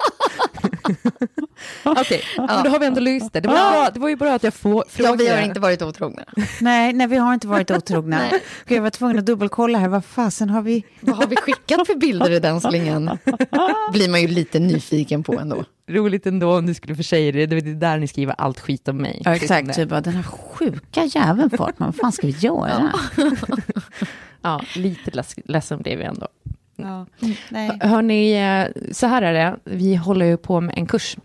[1.84, 3.40] Okej, men då har vi ändå löst det.
[3.40, 5.24] Det var, ju bra, det var ju bra att jag få, Ja, frågade.
[5.24, 6.24] vi har inte varit otrogna.
[6.62, 8.18] nej, nej, vi har inte varit otrogna.
[8.32, 8.44] Nej.
[8.66, 9.88] Gud, jag var tvungen att dubbelkolla här.
[9.88, 10.84] Vad fasen har vi?
[11.00, 13.18] Vad har vi skickat för bilder i den slingan?
[13.94, 15.64] blir man ju lite nyfiken på ändå.
[15.90, 17.46] Roligt ändå om du skulle försäga det.
[17.46, 19.22] Det är där ni skriver allt skit om mig.
[19.26, 19.68] Ja, exakt.
[19.68, 19.74] det.
[19.74, 22.92] Typ, bara, den här sjuka jäveln Fartman, vad fan ska vi göra?
[24.42, 26.28] Ja, lite leds, ledsen blev jag ändå.
[26.82, 27.06] Ja.
[27.50, 27.78] Nej.
[27.82, 29.58] Hörni, eh, så här är det.
[29.64, 31.18] Vi håller ju på med en kurs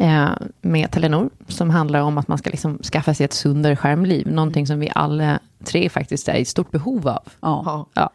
[0.00, 4.32] eh, med Telenor, som handlar om att man ska liksom skaffa sig ett sundare skärmliv,
[4.32, 7.28] någonting som vi alla tre faktiskt är i stort behov av.
[7.40, 7.86] Ja.
[7.94, 8.10] Ja.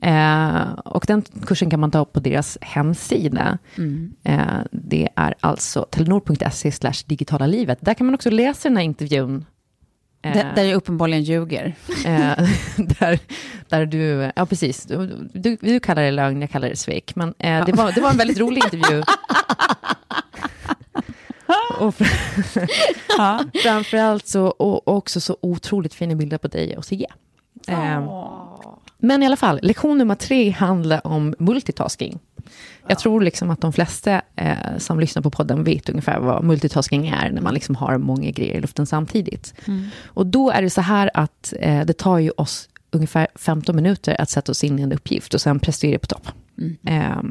[0.00, 3.58] Eh, och den kursen kan man ta upp på deras hemsida.
[4.22, 7.78] Eh, det är alltså telenor.se digitala livet.
[7.80, 9.44] Där kan man också läsa den här intervjun.
[10.22, 11.74] Eh, Där, där jag uppenbarligen ljuger.
[12.04, 12.46] eh,
[12.76, 13.18] där,
[13.68, 17.14] där du, ja precis, du, du, du kallar det lögn, jag kallar det svek.
[17.16, 19.02] Men eh, det, var, det var en väldigt rolig intervju.
[21.78, 22.68] och fr-
[23.18, 23.44] Ja.
[23.62, 27.06] framförallt så, och också så otroligt fina bilder på dig och Sigge.
[27.68, 28.02] Eh,
[28.98, 32.18] men i alla fall, lektion nummer tre handlar om multitasking.
[32.88, 37.08] Jag tror liksom att de flesta eh, som lyssnar på podden vet ungefär vad multitasking
[37.08, 39.54] är, när man liksom har många grejer i luften samtidigt.
[40.04, 44.20] Och då är det så här att eh, det tar ju oss ungefär 15 minuter
[44.20, 46.28] att sätta oss in i en uppgift och sen prestera på topp.
[46.86, 47.22] Eh,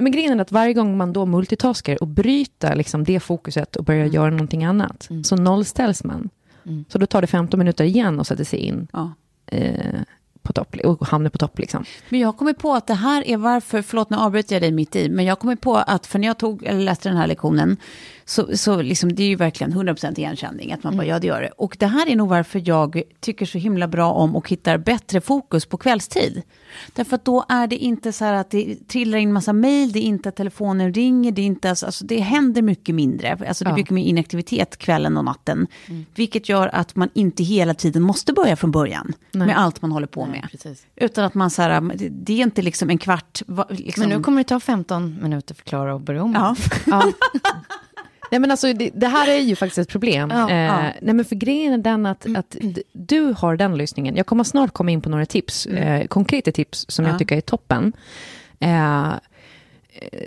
[0.00, 3.84] men grejen är att varje gång man då multitaskar och bryter liksom det fokuset och
[3.84, 6.28] börjar göra någonting annat, så nollställs man.
[6.88, 9.12] Så då tar det 15 minuter igen att sätta sig in Ja.
[9.46, 10.00] eh,
[10.48, 11.58] på topp, och hamnar på topp.
[11.58, 11.84] Liksom.
[12.08, 14.72] Men jag har kommit på att det här är varför, förlåt nu avbryter jag dig
[14.72, 17.18] mitt i, men jag har kommit på att för när jag tog, eller läste den
[17.18, 17.76] här lektionen,
[18.28, 21.42] så, så liksom, det är ju verkligen 100% igenkänning, att man bara, ja det gör
[21.42, 21.48] det.
[21.56, 25.20] Och det här är nog varför jag tycker så himla bra om och hittar bättre
[25.20, 26.42] fokus på kvällstid.
[26.92, 29.98] Därför att då är det inte så här att det trillar in massa mejl, det
[29.98, 33.38] är inte att telefonen ringer, det är inte, alltså, alltså det händer mycket mindre.
[33.48, 33.76] Alltså det är Ja.
[33.76, 35.66] mycket mer inaktivitet kvällen och natten.
[36.14, 40.06] Vilket gör att man inte hela tiden måste börja från början med allt man håller
[40.06, 40.48] på med.
[40.50, 40.86] precis.
[40.96, 43.42] Utan att man så här, det- är inte liksom en kvart.
[43.46, 46.32] va- Liksom, Men nu kommer det ta 15 minuter för Klara att börja om.
[46.32, 46.56] Ja.
[46.86, 47.12] Ja.
[48.30, 50.30] Nej, men alltså, det, det här är ju faktiskt ett problem.
[50.34, 50.82] Ja, eh, ja.
[51.02, 54.16] Nej, men för grejen är den att, att d- du har den lösningen.
[54.16, 57.10] Jag kommer snart komma in på några tips, eh, konkreta tips som Ja.
[57.10, 57.92] jag tycker är toppen.
[58.60, 59.08] Eh,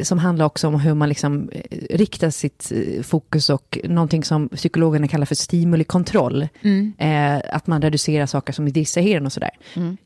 [0.01, 4.49] som handlar också om hur man liksom eh, riktar sitt eh, fokus och någonting som
[4.49, 6.47] psykologerna kallar för stimulikontroll.
[6.97, 9.49] Eh, att man reducerar saker som distraherar och sådär.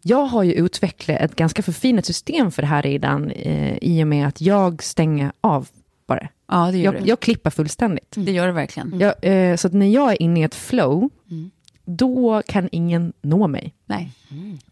[0.01, 4.07] Jag har ju utvecklat ett ganska förfinat system för det här redan eh, i och
[4.07, 5.67] med att jag stänger av
[6.07, 6.27] bara.
[6.51, 7.07] ja, det gör Jag, det.
[7.09, 8.13] jag klippar fullständigt.
[8.17, 8.99] Det gör det verkligen.
[8.99, 11.09] Jag, eh, så att när jag är inne i ett flow,
[11.85, 13.73] då kan ingen nå mig.
[13.85, 14.11] Nej.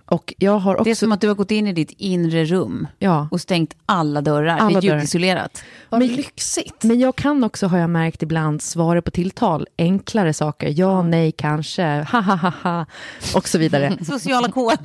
[0.05, 0.83] Och jag har också...
[0.83, 3.27] Det är som att du har gått in i ditt inre rum ja.
[3.31, 4.57] och stängt alla dörrar.
[4.57, 4.99] Alla det är dörrar.
[4.99, 5.63] ljudisolerat.
[5.89, 6.83] Vad Men- lyxigt.
[6.83, 9.67] Men jag kan också, har jag märkt ibland, svara på tilltal.
[9.77, 10.73] Enklare saker.
[10.75, 11.83] Ja, nej, kanske.
[12.11, 12.85] Ha, ha, ha, ha.
[13.35, 13.97] Och så vidare.
[14.05, 14.77] Sociala koder.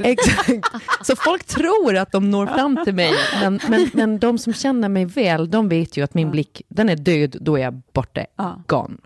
[0.02, 0.66] Exakt.
[1.02, 3.12] Så folk tror att de når fram till mig.
[3.40, 6.88] Men, men, men de som känner mig väl, de vet ju att min blick, den
[6.88, 8.20] är död, då är jag borta.
[8.36, 8.62] Ja.
[8.66, 8.96] Gone.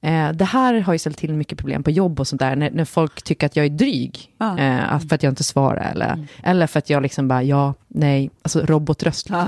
[0.00, 2.70] Eh, det här har ju ställt till mycket problem på jobb och sånt där, när,
[2.70, 4.58] när folk tycker att jag är dryg, Ja.
[4.58, 8.30] eh, för att jag inte svarar, eller, eller för att jag liksom bara, ja, nej,
[8.42, 9.30] alltså robotröst.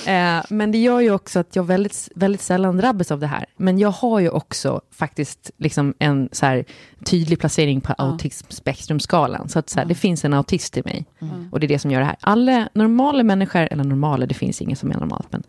[0.06, 3.46] Eh, men det gör ju också att jag väldigt, väldigt sällan drabbas av det här.
[3.56, 6.64] Men jag har ju också faktiskt liksom en så här
[7.04, 9.48] tydlig placering på autismspektrumskalan.
[9.48, 11.06] Så att så här, det finns en autist i mig.
[11.52, 12.16] Och det är det som gör det här.
[12.20, 15.42] Alla normala människor, eller normala, det finns ingen som är normalt, men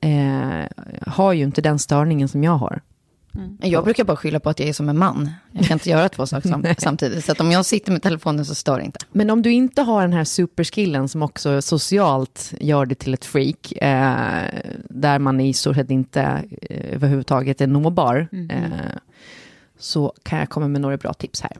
[0.00, 0.66] eh,
[1.06, 2.80] har ju inte den störningen som jag har.
[3.60, 5.30] Jag brukar bara skylla på att jag är som en man.
[5.52, 7.24] Jag kan inte göra två saker sam- samtidigt.
[7.24, 8.98] Så att om jag sitter med telefonen så stör det inte.
[9.12, 13.24] Men om du inte har den här superskillen som också socialt gör det till ett
[13.24, 14.60] freak, eh,
[14.90, 16.20] där man i stort sett inte
[16.62, 18.70] eh, överhuvudtaget är nåbar, eh,
[19.78, 21.52] så kan jag komma med några bra tips här.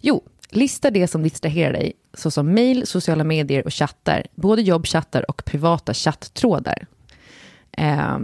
[0.00, 5.44] Jo, lista det som distraherar dig, såsom mejl, sociala medier och chattar, både jobbchattar och
[5.44, 6.86] privata chatttrådar.
[7.72, 8.18] Eh,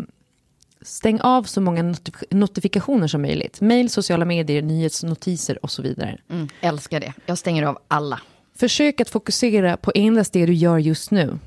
[0.83, 3.61] stäng av så många notif- notifikationer som möjligt.
[3.61, 6.18] Mejl, sociala medier, nyhetsnotiser och så vidare.
[6.30, 7.12] Mm, älskar det.
[7.26, 8.20] Jag stänger av alla.
[8.57, 11.39] Försök att fokusera på endast det du gör just nu.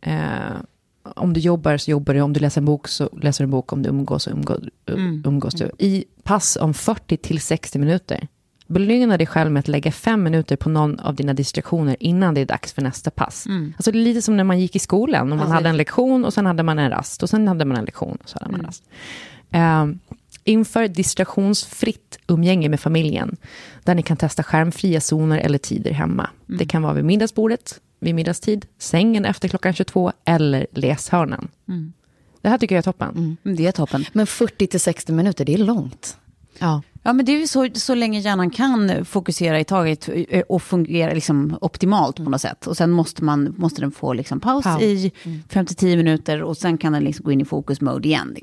[0.00, 0.12] Eh,
[1.04, 3.50] om du jobbar så jobbar du, om du läser en bok så läser du en
[3.50, 4.60] bok, om du umgås så umgås,
[5.26, 5.70] umgås du.
[5.78, 8.28] I pass om 40 till 60 minuter.
[8.72, 12.40] Belöna dig själv med att lägga fem minuter på någon av dina distraktioner innan det
[12.40, 13.46] är dags för nästa pass.
[13.76, 16.24] Alltså det är lite som när man gick i skolan och man hade en lektion
[16.24, 18.50] och sen hade man en rast och sen hade man en lektion och så hade
[18.50, 18.84] man en rast.
[19.50, 19.86] Eh,
[20.44, 23.36] inför distraktionsfritt umgänge med familjen,
[23.84, 26.30] där ni kan testa skärmfria zoner eller tider hemma.
[26.46, 31.48] Det kan vara vid middagsbordet, vid middagstid, sängen efter klockan 22 eller läshörnan.
[32.40, 33.36] Det här tycker jag är toppen.
[33.44, 34.04] Mm, Det är toppen.
[34.12, 36.16] Men 40 till 60 minuter, det är långt.
[36.58, 36.82] Ja.
[37.04, 40.62] Ja, men det är ju så, så länge hjärnan kan fokusera i taget eh, och
[40.62, 42.66] fungera liksom optimalt på något sätt.
[42.66, 44.82] Och sen måste, man, måste den få liksom paus Paus.
[44.82, 48.36] i 5-10 minuter och sen kan den liksom gå in i fokus-mode igen.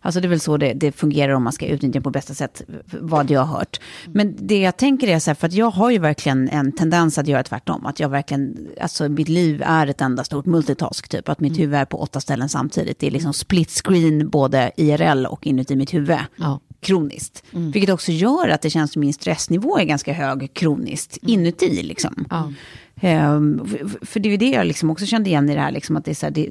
[0.00, 2.62] Alltså det är väl så det, det fungerar om man ska utnyttja på bästa sätt,
[3.00, 3.80] vad jag har hört.
[4.06, 7.18] Men det jag tänker är så här, för att jag har ju verkligen en tendens
[7.18, 7.86] att göra tvärtom.
[7.86, 11.28] Att jag verkligen, alltså mitt liv är ett enda stort multitask typ.
[11.28, 12.98] Att mitt huvud är på åtta ställen samtidigt.
[12.98, 16.18] Det är liksom split screen både IRL och inuti mitt huvud.
[16.36, 16.60] Ja.
[16.80, 17.42] Kroniskt.
[17.50, 21.82] Vilket också gör att det känns som min stressnivå är ganska hög kroniskt inuti.
[21.82, 22.24] Liksom.
[23.00, 25.70] Ehm, f- för det är ju det jag liksom också kände igen i det här,
[25.72, 26.50] liksom, att det, är så här, det,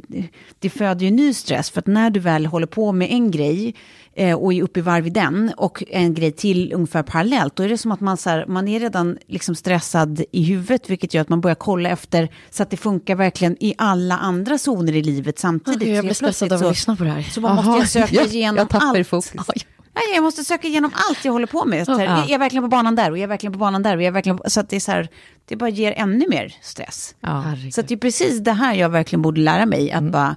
[0.59, 1.69] det föder ju ny stress.
[1.69, 3.75] För att när du väl håller på med en grej
[4.15, 7.63] eh, och är uppe i varv i den och en grej till ungefär parallellt, då
[7.63, 11.13] är det som att man, så här, man är redan liksom stressad i huvudet, vilket
[11.13, 14.95] gör att man börjar kolla efter så att det funkar verkligen i alla andra zoner
[14.95, 15.81] i livet samtidigt.
[15.81, 17.21] Okej, jag blir stressad av att lyssna på det här.
[17.21, 19.07] Så man måste jag söka igenom jag allt.
[19.07, 19.65] fokus.
[19.95, 21.85] Nej, jag måste söka igenom allt jag håller på med.
[21.85, 22.25] Så här, Ja.
[22.25, 23.11] Är jag verkligen på banan där?
[23.11, 23.97] Och är jag verkligen på banan där?
[23.97, 24.49] Och är verkligen på...
[24.49, 25.07] Så att det är så här,
[25.45, 27.15] det bara ger ännu mer stress.
[27.19, 27.43] Ja.
[27.71, 29.91] Så att det är precis det här jag verkligen borde lära mig.
[29.91, 30.35] Att bara,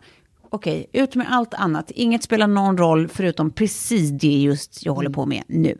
[0.50, 1.90] okej, ut med allt annat.
[1.90, 5.78] Inget spelar någon roll förutom precis det just jag håller på med nu.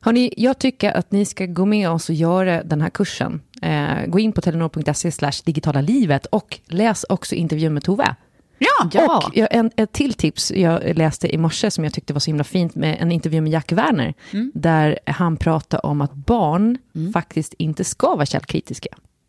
[0.00, 3.40] Hörrni, jag tycker att ni ska gå med oss och göra den här kursen.
[3.62, 8.14] Eh, gå in på telenor.se slash digitala livet och läs också intervjun med Tove.
[8.60, 9.22] Ja!
[9.26, 12.30] Och jag, en, ett till tips jag läste i morse som jag tyckte var så
[12.30, 14.14] himla fint med en intervju med Jack Werner.
[14.54, 16.78] Där han pratade om att barn
[17.12, 18.88] faktiskt inte ska vara källkritiska.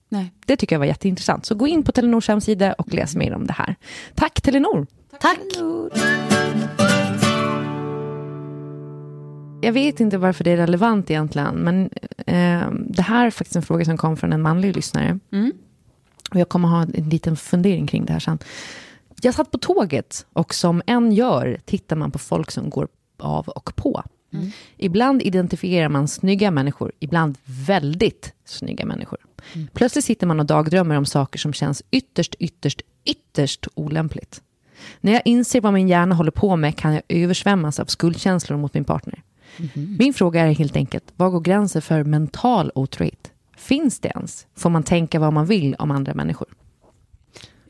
[0.10, 0.34] Nej.
[0.46, 1.46] Det tycker jag var jätteintressant.
[1.46, 3.76] Så gå in på Telenors hemsida och läs mer om det här.
[4.16, 4.88] Tack Telenor!
[5.20, 5.40] Tack.
[9.62, 13.62] Jag vet inte varför det är relevant egentligen, men eh, det här är faktiskt en
[13.62, 15.20] fråga som kom från en manlig lyssnare.
[16.32, 18.40] Och jag kommer ha en liten fundering kring det här sen.
[19.22, 22.88] Jag satt på tåget och som en gör tittar man på folk som går
[23.20, 24.04] av och på.
[24.78, 29.20] Ibland identifierar man snygga människor, ibland väldigt snygga människor.
[29.74, 34.42] Plötsligt sitter man och dagdrömmer om saker som känns ytterst, ytterst, ytterst olämpligt.
[35.02, 38.74] När jag inser vad min hjärna håller på med kan jag översvämmas av skuldkänslor mot
[38.74, 39.24] min partner.
[40.00, 43.32] Min fråga är helt enkelt, var går gränsen för mental otrohet?
[43.58, 44.48] Finns det ens?
[44.56, 46.48] Får man tänka vad man vill om andra människor?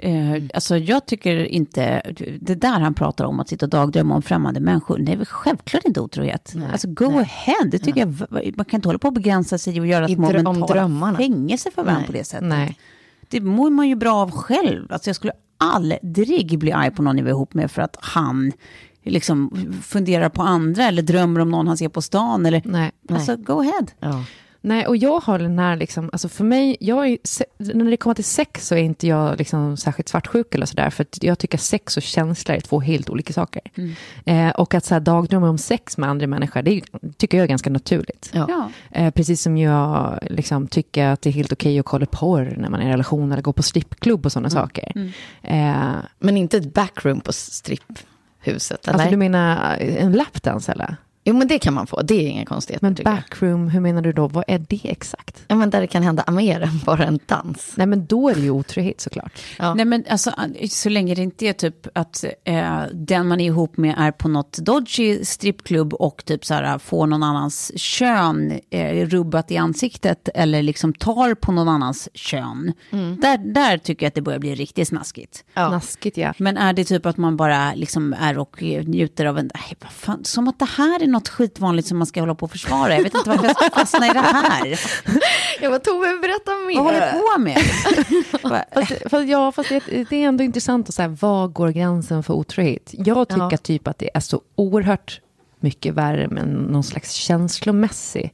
[0.02, 2.02] Eh, alltså jag tycker inte,
[2.39, 5.26] det där han pratar om, att sitta och dagdrömma om främmande människor, det är väl
[5.26, 6.56] självklart inte otrohet.
[6.72, 8.16] alltså go ahead, det tycker jag,
[8.56, 11.99] man kan inte hålla på att begränsa sig och göra små mentala fängelse för varandra
[11.99, 12.08] Nej.
[12.08, 12.47] på det sättet.
[12.47, 12.78] Nej.
[13.30, 14.91] Det mår man ju bra av själv.
[14.91, 18.52] Alltså jag skulle aldrig bli arg på någon jag är ihop med för att han
[19.04, 22.45] liksom funderar på andra eller drömmer om någon han ser på stan.
[22.45, 22.91] Eller, Nej.
[23.10, 23.86] Alltså go ahead.
[23.99, 24.24] Ja.
[24.64, 27.18] Nej, och jag har den här, liksom, alltså för mig, jag är,
[27.74, 31.03] när det kommer till sex så är inte jag liksom särskilt svartsjuk eller sådär, för
[31.03, 33.62] att jag tycker sex och känslor är två helt olika saker.
[34.26, 36.82] Eh, och att så här, dagdrömma om sex med andra människor, det är,
[37.18, 38.30] tycker jag är ganska naturligt.
[38.34, 38.70] Ja.
[38.91, 42.70] Eh, precis som jag liksom, tycker att det är helt okej att kolla porr när
[42.70, 45.12] man är i relation eller gå på strippklubb och sådana saker.
[45.41, 48.93] Eh, Men inte ett backroom på stripphuset, eller?
[48.93, 50.95] alltså du menar en lapdance eller?
[51.24, 52.02] Jo, men det kan man få.
[52.02, 52.86] Det är inga konstigheter.
[52.86, 54.28] Men backroom, hur menar du då?
[54.28, 55.44] Vad är det exakt?
[55.48, 57.74] Ja, men där det kan hända mer än bara en dans.
[57.76, 59.40] Nej, men då är det ju otrohet såklart.
[59.60, 59.74] Ja.
[59.74, 60.32] Nej men alltså
[60.70, 64.28] så länge det inte är typ att eh, den man är ihop med är på
[64.28, 70.30] något dodgy strippklubb och typ så här får någon annans kön eh, rubbat i ansiktet
[70.36, 72.74] eller liksom tar på någon annans kön.
[73.22, 75.44] Där, där tycker jag att det börjar bli riktigt snaskigt.
[75.54, 75.70] Ja.
[75.70, 76.34] Snaskigt ja.
[76.38, 79.92] Men är det typ att man bara liksom är och njuter av en, nej, vad
[79.92, 82.95] fan, som att det här är något skitvanligt som man ska hålla på och försvara.
[82.95, 84.80] Jag vet inte varför jag ska fastna i det här.
[85.62, 86.76] Jag bara, Tove, berätta mer.
[86.76, 87.57] Vad håller jag på med?
[88.74, 92.34] Fast, fast, ja, fast det, det är ändå intressant att säga, var går gränsen för
[92.34, 92.89] otrohet?
[92.91, 93.57] Jag tycker Ja.
[93.57, 95.22] typ att det är så oerhört
[95.59, 98.34] mycket värre med någon slags känslomässig,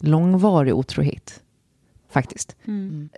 [0.00, 1.40] långvarig otrohet.
[2.12, 2.56] Faktiskt.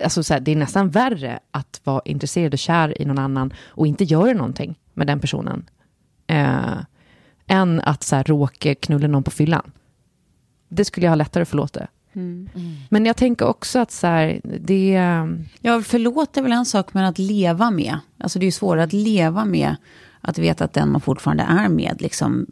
[0.03, 3.53] Alltså, så här, det är nästan värre att vara intresserad och kär i någon annan
[3.67, 5.69] och inte göra någonting med den personen.
[6.27, 6.77] Eh,
[7.47, 9.71] än att så här, råka knulla någon på fyllan.
[10.69, 11.87] Det skulle jag ha lättare att förlåta.
[12.89, 14.91] Men jag tänker också att så här, det...
[15.61, 17.99] Ja, förlåt är väl en sak, men att leva med.
[18.17, 19.75] Alltså det är ju svårare att leva med
[20.21, 22.45] att veta att den man fortfarande är med, liksom,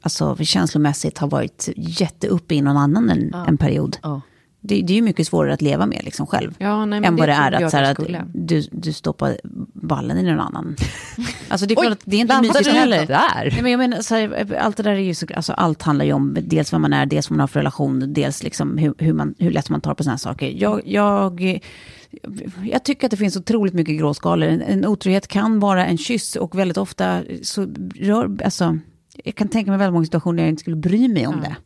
[0.00, 3.96] alltså känslomässigt har varit jätteuppe i någon annan en, en period.
[4.02, 4.20] Ja.
[4.66, 6.54] Det, det är ju mycket svårare att leva med liksom själv.
[6.58, 7.98] Ja, nej, men än vad det är att, så att
[8.34, 9.36] du, du stoppar
[9.72, 10.76] ballen i någon annan.
[11.48, 13.06] Alltså det är klart Oj, att det är inte mysigt heller.
[13.06, 13.50] där?
[13.52, 16.04] Nej, men jag menar, så här, allt det där är ju så, alltså, allt handlar
[16.04, 18.94] ju om dels vad man är, dels vad man har för relation, dels liksom hur,
[18.98, 20.46] hur, man, hur lätt man tar på sådana här saker.
[20.56, 21.60] Jag, jag,
[22.64, 24.48] jag tycker att det finns otroligt mycket gråskalor.
[24.48, 27.66] En, en otrohet kan vara en kyss och väldigt ofta så
[28.00, 28.78] rör, alltså,
[29.24, 31.56] jag kan tänka mig väldigt många situationer där jag inte skulle bry mig om det.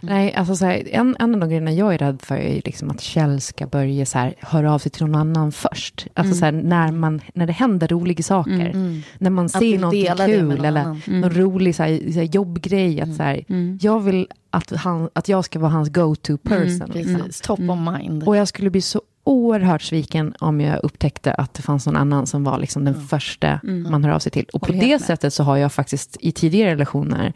[0.00, 2.90] Nej, alltså så här, en, en av de grejerna jag är rädd för är liksom
[2.90, 6.06] att Kjell ska börja så här, höra av sig till någon annan först.
[6.14, 8.72] Alltså så här, när, man, när det händer roliga saker.
[9.18, 11.02] När man ser med kul eller annan.
[11.06, 13.00] någon rolig så här, så här, jobbgrej.
[13.00, 13.44] Att, så här,
[13.80, 16.90] Jag vill att, han, att jag ska vara hans go-to person.
[16.94, 17.16] liksom.
[17.16, 18.22] Precis, top of mind.
[18.28, 22.26] Och jag skulle bli så oerhört sviken om jag upptäckte att det fanns någon annan
[22.26, 24.46] som var liksom den första man hör av sig till.
[24.52, 25.00] Och på det med.
[25.00, 27.32] sättet så har jag faktiskt i tidigare relationer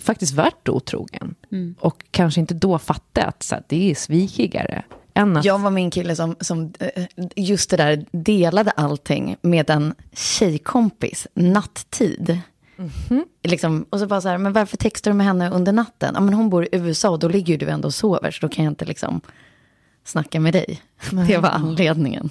[0.00, 1.34] faktiskt varit otrogen.
[1.78, 4.82] Och kanske inte då fattat att så här, det är svikigare.
[5.12, 7.04] Att, Jag var min kille som, som eh,
[7.36, 12.38] just det där delade allting med en tjejkompis natttid.
[13.42, 16.12] Liksom, och så bara så här, men varför textar du med henne under natten?
[16.14, 18.46] Ja, men hon bor i USA och då ligger ju du ändå och sover, så
[18.46, 19.20] då kan jag inte liksom
[20.04, 20.80] snacka med dig.
[21.28, 22.30] Det var anledningen.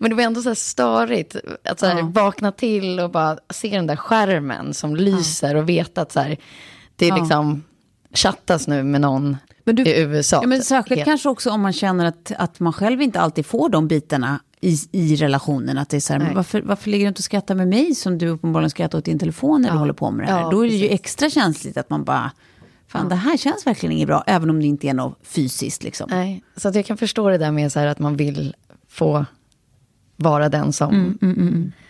[0.00, 3.68] Men det var ändå så här störigt att så här, vakna till och bara se
[3.68, 6.36] den där skärmen som lyser och veta att så här,
[6.96, 7.62] det är liksom
[8.14, 10.38] chattas nu med någon Men du- i USA.
[10.42, 13.46] Ja, men särskilt Helt- kanske också om man känner att, att man själv inte alltid
[13.46, 15.78] får de bitarna i, i relationen.
[15.78, 16.36] Att det är så här, men Nej.
[16.36, 19.18] varför, varför ligger du inte och skrattar med mig som du uppenbarligen skrattar åt din
[19.18, 20.40] telefon eller håller på med det här?
[20.40, 21.00] Ja, Då är det ju precis.
[21.00, 22.30] extra känsligt att man bara,
[22.96, 26.06] fan det här känns verkligen inget bra, även om det inte är något fysiskt liksom.
[26.10, 28.54] Nej, så att jag kan förstå det där med så här att man vill
[28.88, 29.24] få
[30.16, 31.18] vara den som...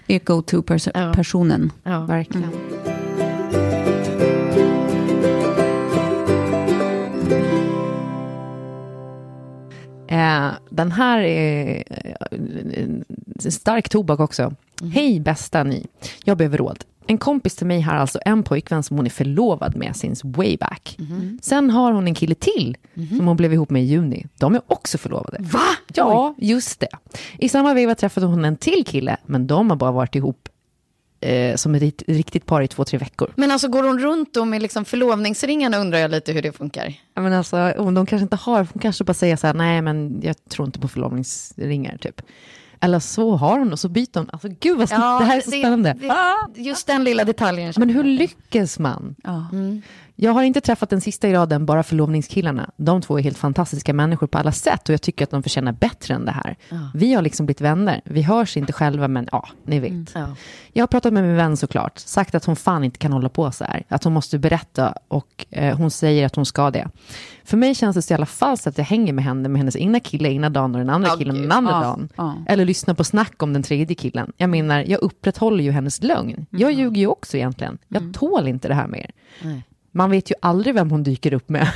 [0.06, 1.72] Det är go-to-personen.
[1.82, 2.00] Ja.
[2.00, 2.50] Verkligen.
[10.08, 11.84] Eh, den här är
[12.30, 14.54] eh, stark tobak också.
[14.92, 15.86] Hej bästa ni,
[16.24, 16.84] jag behöver råd.
[17.06, 20.56] En kompis till mig har alltså en pojkvän som hon är förlovad med since way
[20.56, 20.98] back.
[21.42, 22.76] Sen har hon en kille till
[23.16, 24.26] som hon blev ihop med i juni.
[24.38, 25.36] De är också förlovade.
[25.40, 25.60] Va?
[25.94, 26.88] Ja, just det.
[27.38, 30.48] I samma veva träffade hon en till kille, men de har bara varit ihop
[31.20, 33.32] eh, som ett rikt- riktigt par i två, tre veckor.
[33.36, 36.94] Men alltså går hon runt då med liksom förlovningsringarna undrar jag lite hur det funkar.
[37.14, 40.20] Ja, Men alltså, de kanske inte har, hon kanske bara säger så här, nej men
[40.22, 42.22] jag tror inte på förlovningsringar typ.
[42.80, 44.30] Eller så har hon och så byter hon.
[44.32, 45.96] Alltså gud vad det här är så spännande.
[46.54, 47.72] det- just den lilla detaljen.
[47.76, 49.14] Men hur lyckas man?
[49.22, 49.46] Ja.
[50.18, 52.70] Jag har inte träffat den sista i raden, bara förlovningskillarna.
[52.76, 55.72] De två är helt fantastiska människor på alla sätt och jag tycker att de förtjänar
[55.72, 56.56] bättre än det här.
[56.94, 58.00] Vi har liksom blivit vänner.
[58.04, 60.12] Vi hörs inte själva, men ja, ni vet.
[60.14, 60.26] Ja.
[60.72, 63.52] Jag har pratat med min vän såklart, sagt att hon fan inte kan hålla på
[63.52, 63.84] så här.
[63.88, 66.88] Att hon måste berätta och eh, hon säger att hon ska det.
[67.44, 69.58] För mig känns det så i alla fall så att jag hänger med henne med
[69.58, 72.08] hennes ena kille ena dagen och den andra Ja, killen den andra Ja, dagen.
[72.16, 72.34] ja.
[72.48, 74.32] Eller lyssna på snack om den tredje killen.
[74.36, 76.46] Jag menar, jag upprätthåller ju hennes lögn.
[76.50, 77.78] Jag ljuger ju också egentligen.
[77.88, 79.10] Jag tål inte det här mer.
[79.42, 79.62] Nej.
[79.96, 81.68] Man vet ju aldrig vem hon dyker upp med.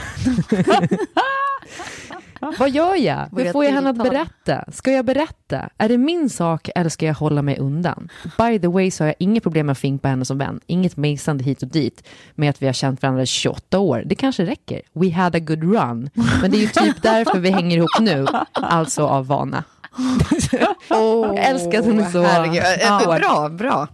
[2.59, 3.29] Vad gör jag?
[3.37, 4.65] Hur får jag henne att berätta?
[4.73, 5.69] Ska jag berätta?
[5.79, 8.09] Är det min sak eller ska jag hålla mig undan?
[8.39, 10.61] By the way så har jag inget problem med att finka henne som vän.
[10.67, 14.03] Inget mejsande hit och dit med att vi har känt varandra i 28 år.
[14.07, 14.83] Det kanske räcker.
[14.93, 16.11] We had a good run.
[16.43, 18.27] Men det är ju typ därför vi hänger ihop nu.
[18.53, 19.65] Alltså av vana.
[20.89, 22.63] jag älskar att hon är så Herregud.
[22.83, 23.21] Eh, hård.
[23.21, 23.89] Bra, bra.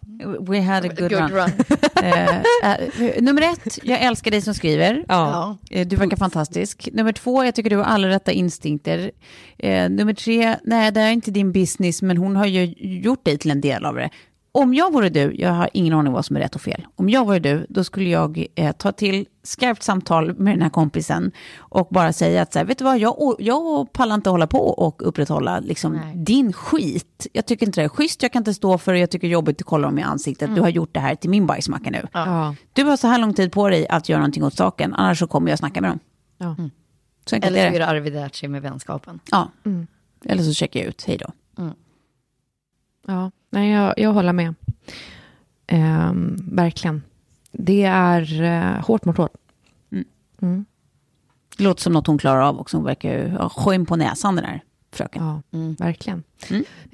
[0.49, 1.31] We had a good, Good run.
[1.31, 1.51] run.
[2.03, 2.29] Eh,
[2.71, 5.05] eh, nummer ett, jag älskar dig som skriver.
[5.09, 5.57] Ja.
[5.71, 5.77] Ja.
[5.77, 6.89] Eh, Du verkar fantastisk.
[6.93, 9.11] Nummer två, jag tycker du har alla rätta instinkter.
[9.89, 13.51] Nummer tre, nej det är inte din business, men hon har ju gjort dig till
[13.51, 14.11] en del av det.
[14.57, 16.87] Om jag vore du, jag har ingen aning vad som är rätt och fel.
[16.95, 20.71] Om jag vore du, då skulle jag eh, ta till skarpt samtal med den här
[20.71, 24.47] kompisen och bara säga att så här, vet du vad, jag, jag pallar inte hålla
[24.47, 27.27] på och upprätthålla liksom, din skit.
[27.33, 29.31] Jag tycker inte det är schysst, jag kan inte stå för det, jag tycker det
[29.31, 30.55] är jobbigt att kolla dem i ansiktet.
[30.55, 32.07] Du har gjort det här till min bajsmacka nu.
[32.13, 32.55] Ja.
[32.73, 35.27] Du har så här lång tid på dig att göra någonting åt saken, annars så
[35.27, 35.99] kommer jag snacka med dem.
[36.39, 36.57] Ja.
[37.27, 39.21] Så enkelt Eller är så gör arrivederci med vänskapen.
[39.31, 39.51] Ja.
[40.25, 41.33] Eller så checkar jag ut, hej då.
[43.07, 44.55] Ja, nej, jag, jag håller med.
[45.67, 47.03] Ehm, verkligen.
[47.53, 49.33] Det är uh, hårt mot hårt.
[51.57, 52.77] Det låter som något hon klarar av också.
[52.77, 54.61] Hon verkar ju ha skön på näsan den här
[54.93, 55.23] fröken.
[55.25, 55.43] Ja,
[55.79, 56.23] verkligen.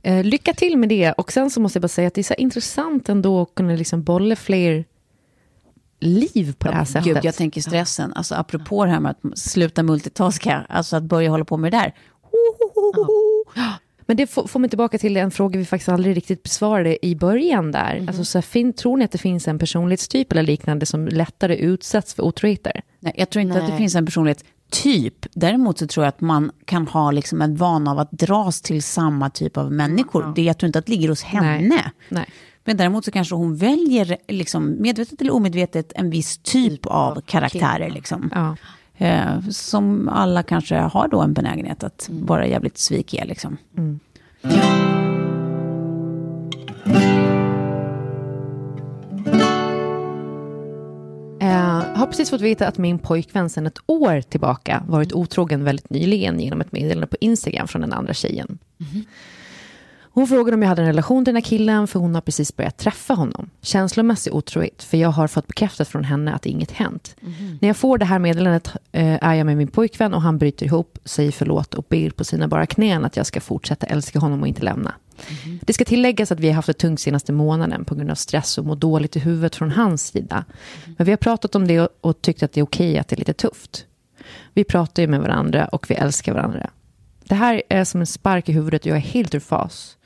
[0.03, 1.13] Eh, lycka till med det.
[1.13, 3.73] Och sen så måste jag bara säga att det är så intressant ändå att kunna
[3.73, 4.85] liksom bolla fler
[6.01, 7.05] liv på det här sättet.
[7.05, 8.13] Gud, jag tänker stressen.
[8.13, 11.79] Alltså apropå det här med att sluta multitaska, alltså att börja hålla på med det
[11.79, 11.95] där.
[14.13, 17.17] Men det får, får mig tillbaka till en fråga vi faktiskt aldrig riktigt besvarade i
[17.17, 18.05] början där.
[18.07, 21.57] Alltså, så här, fin, tror ni att det finns en personlighetstyp eller liknande som lättare
[21.57, 22.83] utsätts för otroheter?
[23.01, 23.79] Nej, jag tror inte att det Nej.
[23.79, 25.27] finns en personlighet typ.
[25.35, 28.83] Däremot så tror jag att man kan ha liksom en vana av att dras till
[28.83, 30.33] samma typ av människor.
[30.37, 31.91] Det, jag tror inte att det ligger hos henne.
[32.09, 32.27] Nej.
[32.65, 37.91] Men däremot så kanske hon väljer, liksom, medvetet eller omedvetet, en viss typ av karaktärer.
[37.91, 38.31] Liksom.
[38.35, 38.57] Ja.
[39.03, 43.25] Eh, som alla kanske har då en benägenhet att vara jävligt svikiga.
[43.25, 43.57] Liksom.
[51.41, 55.91] Eh, har precis fått veta att min pojkvän sedan ett år tillbaka varit otrogen väldigt
[55.91, 58.59] nyligen genom ett meddelande på Instagram från den andra tjejen.
[60.15, 62.57] Hon frågade om jag hade en relation till den här killen för hon har precis
[62.57, 63.51] börjat träffa honom.
[63.61, 67.17] Känslomässig otrohet för jag har fått bekräftat från henne att inget hänt.
[67.61, 70.67] När jag får det här meddelandet eh, är jag med min pojkvän och han bryter
[70.67, 74.41] ihop, säger förlåt och ber på sina bara knän att jag ska fortsätta älska honom
[74.41, 74.95] och inte lämna.
[75.61, 78.59] Det ska tilläggas att vi har haft det tungt senaste månaden på grund av stress
[78.59, 80.45] och mår dåligt i huvudet från hans sida.
[80.97, 83.17] Men vi har pratat om det och, och tyckt att det är okej att det
[83.17, 83.87] är lite tufft.
[84.55, 86.71] Vi pratar ju med varandra och vi älskar varandra.
[87.25, 89.97] Det här är som en spark i huvudet och jag är helt ur fas.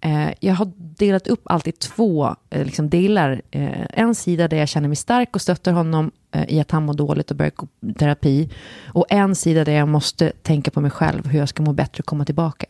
[0.00, 3.42] Eh, jag har delat upp allt i två eh, liksom delar.
[3.50, 6.10] Eh, en sida där jag känner mig stark och stöttar honom
[6.48, 7.66] i att han mår dåligt och börjar gå
[7.98, 8.50] terapi.
[8.86, 12.00] Och en sida där jag måste tänka på mig själv, hur jag ska må bättre
[12.00, 12.66] och komma tillbaka.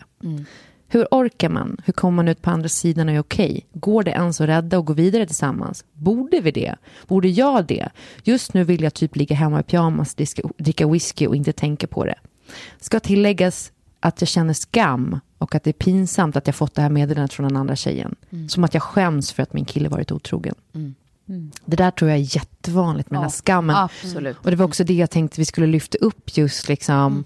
[0.89, 1.77] Hur orkar man?
[1.85, 3.67] Hur kommer man ut på andra sidan och är okej?
[3.73, 5.85] Går det ens att rädda och gå vidare tillsammans?
[5.93, 6.75] Borde vi det?
[7.07, 7.89] Borde jag det?
[8.25, 10.17] Just nu vill jag typ ligga hemma i pyjamas,
[10.59, 12.19] dricka whisky och inte tänka på det.
[12.81, 16.83] Ska tilläggas att jag känner skam och att det är pinsamt att jag fått det
[16.83, 18.15] här meddelandet från den andra tjejen.
[18.49, 20.55] Som att jag skäms för att min kille varit otrogen.
[21.65, 23.77] Det där tror jag är jättevanligt med den här skammen.
[23.77, 24.37] absolut.
[24.45, 27.25] Och det var också det jag tänkte vi skulle lyfta upp just liksom.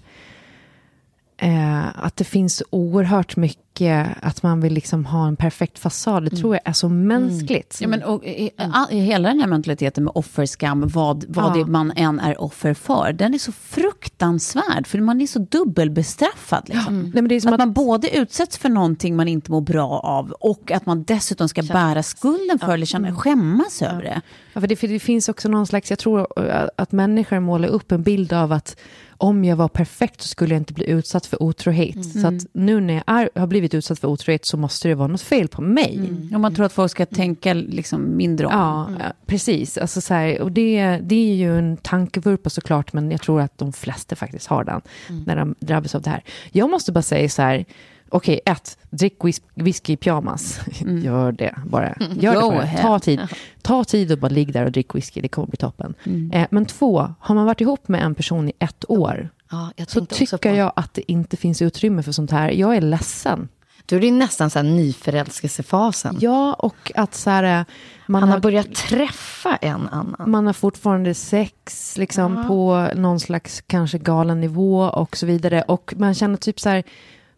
[1.37, 6.23] Eh, att det finns oerhört mycket att man vill liksom ha en perfekt fasad.
[6.23, 7.77] Det tror jag är så mänskligt.
[7.81, 11.65] Ja, men, och, i, all, i hela den här mentaliteten med offerskam, vad, vad Ja.
[11.65, 16.63] man än är offer för, den är så fruktansvärd, för man är så dubbelbestraffad.
[16.69, 17.01] Liksom.
[17.01, 19.61] Nej, men det är som att, att, man både utsätts för någonting man inte mår
[19.61, 24.21] bra av och att man dessutom ska bära skulden för eller känna, skämmas över det.
[24.53, 27.67] ja, för det, för det finns också någon slags, jag tror eh, att människor målar
[27.67, 28.77] upp en bild av att
[29.23, 32.05] om jag var perfekt så skulle jag inte bli utsatt för otrohet.
[32.21, 35.07] Så att nu när jag är, har blivit utsatt för otrohet så måste det vara
[35.07, 35.99] något fel på mig.
[36.35, 38.53] Om man tror att folk ska tänka liksom mindre om.
[38.53, 39.77] Ja, ja, precis.
[39.77, 43.57] Alltså så här, och det, det är ju en tankevurpa såklart, men jag tror att
[43.57, 44.81] de flesta faktiskt har den
[45.25, 46.23] när de drabbas av det här.
[46.51, 47.65] Jag måste bara säga så här,
[48.09, 50.59] okej, ett, drick whis- whisky i pyjamas.
[51.03, 51.95] Gör det bara.
[52.15, 52.67] Gör det bara.
[52.81, 53.19] Ta tid.
[53.63, 55.93] Ta tid och bara ligg där och drick whisky, det kommer bli toppen.
[56.33, 59.89] Eh, men två, har man varit ihop med en person i ett år, Ja, jag
[59.89, 62.51] så tycker jag att det inte finns utrymme för sånt här.
[62.51, 63.49] Jag är ledsen.
[63.85, 66.17] Då är det nästan så här nyförälskelsefasen.
[66.19, 67.65] Ja, och att så här, eh,
[68.07, 70.31] man Han har börjat träffa en annan.
[70.31, 75.61] man har fortfarande sex liksom, på någon slags kanske galen nivå och så vidare.
[75.61, 76.83] Och man känner typ så här,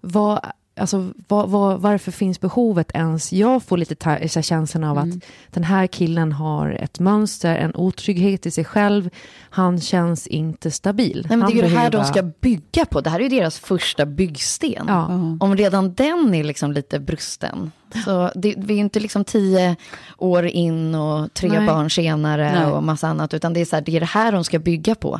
[0.02, 0.40] vad,
[0.78, 3.34] alltså, vad, vad, varför finns behovet ens?
[3.34, 5.08] Jag får lite ta- så här känslan av att
[5.52, 9.10] den här killen har ett mönster, en otrygghet i sig själv.
[9.50, 11.26] Han känns inte stabil.
[11.30, 13.02] Nej, men det är ju det här de behöver- ska bygga på.
[13.02, 14.86] Det här är ju deras första byggsten.
[14.88, 15.06] Ja.
[15.40, 17.72] Om redan den är liksom lite brusten.
[18.06, 19.76] Så det, vi är inte liksom tio
[20.18, 21.68] år in och tre Nej.
[21.68, 22.66] barn senare Nej.
[22.72, 23.34] och massa annat.
[23.34, 25.20] Utan det är, så här, det är det här de ska bygga på.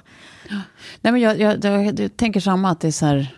[1.02, 3.36] Nej, men jag, jag, jag, jag tänker samma, att det är så här...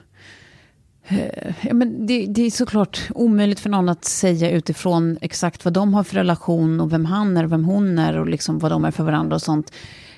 [1.07, 5.73] Eh, ja, men det, det är såklart omöjligt för någon att säga utifrån exakt vad
[5.73, 8.71] de har för relation och vem han är och vem hon är och liksom vad
[8.71, 9.71] de är för varandra och sånt.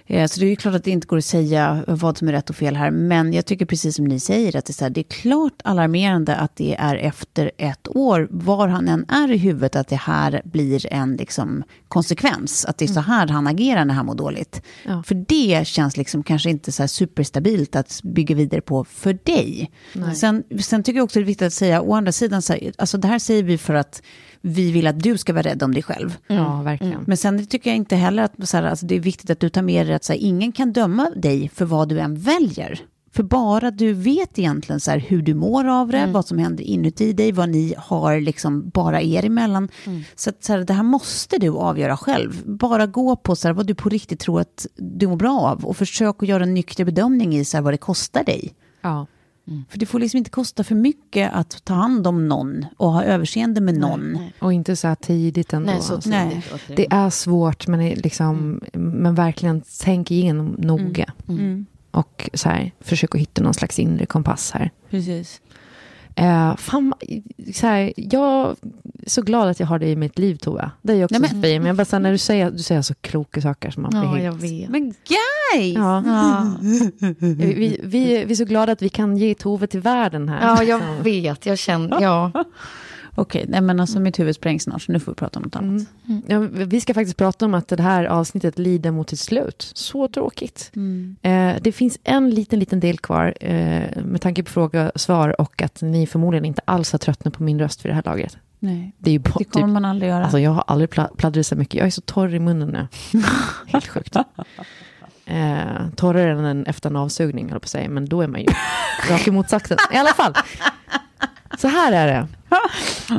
[0.10, 2.32] Eh, Så det är ju klart att det inte går att säga vad som är
[2.32, 2.91] rätt och fel här.
[2.91, 5.62] Men jag tycker precis som ni säger att det är, så här, det är klart
[5.64, 9.95] alarmerande att det är efter ett år, var han än är i huvudet, att det
[9.95, 12.66] här blir en liksom, konsekvens.
[12.66, 14.62] Att det är så här han agerar när han mår dåligt.
[14.86, 15.03] Ja.
[15.03, 19.72] För det känns liksom kanske inte så superstabilt att bygga vidare på för dig.
[20.16, 22.72] Sen, sen tycker jag också det är viktigt att säga, å andra sidan, så här,
[22.78, 24.01] alltså det här säger vi för att
[24.42, 26.18] vi vill att du ska vara rädd om dig själv.
[26.28, 27.04] Ja, verkligen.
[27.08, 29.50] Men sen tycker jag inte heller att så här, alltså det är viktigt att du
[29.50, 32.80] tar med dig att så här, ingen kan döma dig för vad du än väljer.
[33.12, 36.64] För bara du vet egentligen så här, hur du mår av det, vad som händer
[36.64, 39.70] inuti dig, vad ni har liksom bara er emellan.
[40.16, 42.46] Så, att, så här, det här måste du avgöra själv.
[42.46, 45.66] Bara gå på så här, vad du på riktigt tror att du mår bra av
[45.66, 48.54] och försök att göra en nykter bedömning i så här, vad det kostar dig.
[48.82, 49.08] Ja.
[49.70, 53.04] För det får liksom inte kosta för mycket att ta hand om någon och ha
[53.04, 54.18] överseende med någon.
[54.39, 55.72] Och inte så här tidigt ändå.
[55.72, 56.10] Nej, så alltså.
[56.10, 56.43] tidigt.
[56.68, 56.76] Nej.
[56.76, 61.14] Det är svårt, men, liksom, men verkligen tänk igenom noga.
[61.91, 64.72] Och så här, försök att hitta någon slags inre kompass här.
[64.89, 65.41] Precis.
[66.16, 66.93] Eh, fan,
[67.54, 68.56] så här, jag är
[69.10, 70.72] så glad att jag har dig i mitt liv, Tova.
[70.82, 72.18] Det är jag också Nej, Nej, men- men, men jag bara, så här, när du
[72.18, 74.24] säger, du säger så kloka saker som man blir Ja, helt...
[74.24, 74.70] jag vet.
[75.54, 75.76] Guys!
[75.78, 76.04] Ja.
[76.06, 76.52] Ja.
[77.20, 80.41] Vi, vi, vi, är så glada att vi kan ge Tove till världen här.
[80.41, 81.45] ja, jag vet.
[81.45, 82.32] Jag känner, ja.
[83.16, 85.56] Okej, nej men alltså mitt huvud sprängs snart så nu får vi prata om något
[85.56, 85.88] annat.
[86.28, 89.72] Ja, vi ska faktiskt prata om att det här avsnittet lider mot sitt slut.
[89.76, 90.72] Så tråkigt.
[91.22, 95.41] Eh, det finns en liten, liten del kvar eh, med tanke på fråga och svar
[95.41, 98.38] och att ni förmodligen inte alls har tröttnat på min röst vid det här laget.
[98.60, 100.24] Nej, Det är ju bara, det kommer typ, man aldrig göra.
[100.24, 101.74] alltså jag har aldrig pla- pladdrat så mycket.
[101.76, 102.88] Jag är så torr i munnen nu.
[103.68, 104.16] Helt sjukt.
[105.30, 107.90] Eh, torrare än efter en avsugning, höll på att säga.
[107.90, 108.48] Men då är man ju
[109.10, 109.78] raka motsatsen.
[109.94, 110.34] I alla fall.
[111.58, 112.28] Så här är det.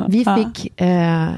[0.07, 1.29] Vi fick, eh,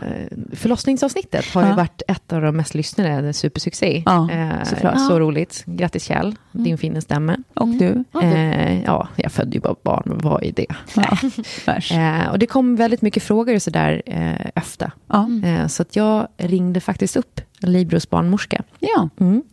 [0.54, 4.04] förlossningsavsnittet har ju varit ett av de mest lyssnade, en supersuccé.
[4.06, 5.64] Ja, eh, så roligt.
[5.66, 7.38] Grattis Kjell, din fina stämme.
[7.54, 8.04] Och du?
[8.22, 10.68] Eh, ja, jag födde ju bara barn, men vad är det?
[10.96, 11.18] Ja.
[11.94, 14.92] Eh, och det kom väldigt mycket frågor sådär eh, efter.
[15.08, 15.30] Ja.
[15.46, 18.64] Eh, så att jag ringde faktiskt upp Libros barnmorska.
[18.80, 19.10] ja.
[19.20, 19.44] Mm.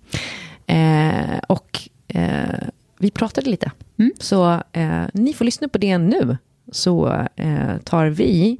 [0.70, 2.68] Eh, och eh,
[2.98, 3.70] vi pratade lite.
[3.98, 4.12] Mm.
[4.18, 6.36] Så eh, ni får lyssna på det nu.
[6.72, 8.58] Så eh, tar vi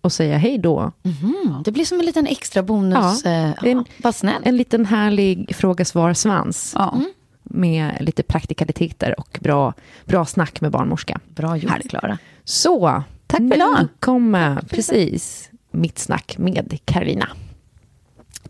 [0.00, 0.92] och säger hej då.
[1.04, 3.22] Mm, det blir som en liten extra bonus.
[3.24, 4.46] Ja, eh, en- vad snällt.
[4.46, 6.72] En liten härlig fråga-svar-svans.
[6.76, 7.00] Ja.
[7.42, 9.72] Med lite praktikaliteter och bra,
[10.04, 11.20] bra snack med barnmorska.
[11.28, 12.18] Bra gjort, Klara.
[12.44, 13.88] Så, Tack för nu idag.
[14.00, 17.28] kommer precis mitt snack med Karina.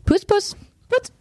[0.04, 0.56] Puss, puss.
[0.88, 1.12] puss.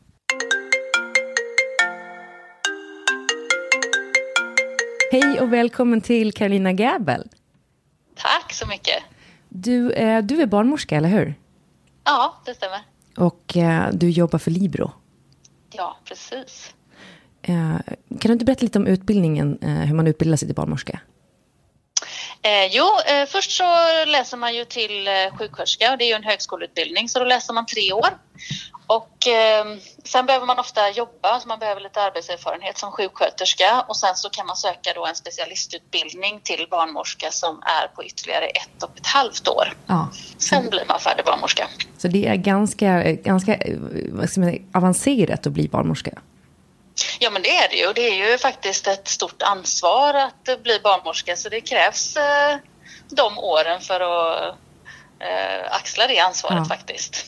[5.13, 7.29] Hej och välkommen till Karina Gäbel.
[8.15, 9.03] Tack så mycket.
[9.49, 11.35] Du, eh, du är barnmorska, eller hur?
[12.03, 12.79] Ja, det stämmer.
[13.17, 14.91] Och eh, du jobbar för Libro.
[15.71, 16.73] Ja, precis.
[17.41, 20.99] Eh, kan du inte berätta lite om utbildningen, hur man utbildar sig till barnmorska?
[22.45, 23.63] Eh, jo, eh, först så
[24.05, 27.53] läser man ju till eh, sjuksköterska och det är ju en högskoleutbildning så då läser
[27.53, 28.09] man tre år.
[28.87, 29.65] Och eh,
[30.03, 34.29] sen behöver man ofta jobba, så man behöver lite arbetserfarenhet som sjuksköterska och sen så
[34.29, 39.07] kan man söka då en specialistutbildning till barnmorska som är på ytterligare ett och ett
[39.07, 39.73] halvt år.
[39.87, 40.09] Ja.
[40.37, 41.67] Sen blir man färdig barnmorska.
[41.97, 43.77] Så det är ganska, ganska eh,
[44.37, 46.11] man avancerat att bli barnmorska.
[47.23, 47.93] Ja men det är det ju.
[47.93, 52.57] Det är ju faktiskt ett stort ansvar att bli barnmorska så det krävs eh,
[53.09, 54.55] de åren för att
[55.19, 56.65] eh, axla det ansvaret Ja.
[56.65, 57.25] faktiskt.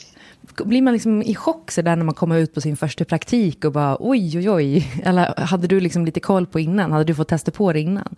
[0.58, 3.66] Blir man liksom i chock så där när man kommer ut på sin första praktik
[3.66, 5.02] och bara oj, oj, oj.
[5.06, 6.91] Eller hade du liksom lite koll på innan?
[6.91, 8.16] Hade du fått testa på det innan?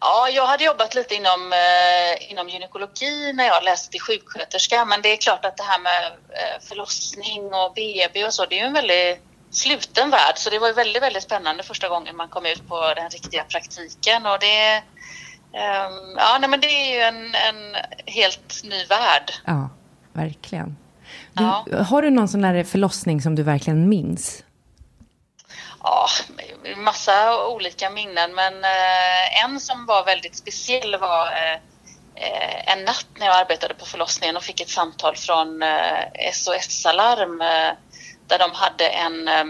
[0.00, 5.02] Ja, jag hade jobbat lite inom, eh, inom gynekologi när jag läste till sjuksköterska men
[5.02, 8.60] det är klart att det här med eh, förlossning och BB och så det är
[8.60, 12.46] ju en väldigt sluten värld så det var väldigt, väldigt spännande första gången man kom
[12.46, 14.72] ut på den riktiga praktiken och det
[15.52, 17.76] ehm, Ja, nej, men det är ju en, en
[18.06, 19.32] helt ny värld.
[19.44, 19.68] Ja,
[20.12, 20.76] verkligen.
[21.32, 21.64] Du, Ja.
[21.88, 24.42] Har du någon sån där förlossning som du verkligen minns?
[25.82, 26.08] Ja,
[26.76, 31.54] massa olika minnen men eh, en som var väldigt speciell var eh,
[32.14, 36.86] eh, en natt när jag arbetade på förlossningen och fick ett samtal från eh, SOS
[36.86, 37.72] Alarm eh,
[38.26, 39.44] där de hade en eh,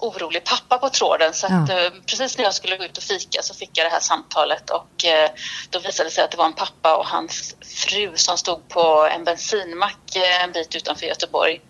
[0.00, 1.34] orolig pappa på tråden.
[1.34, 1.80] Så att, Ja.
[1.80, 4.70] eh, precis när jag skulle gå ut och fika så fick jag det här samtalet
[4.70, 5.30] och eh,
[5.70, 7.54] då visade det sig att det var en pappa och hans
[7.86, 11.60] fru som stod på en bensinmack eh, en bit utanför Göteborg.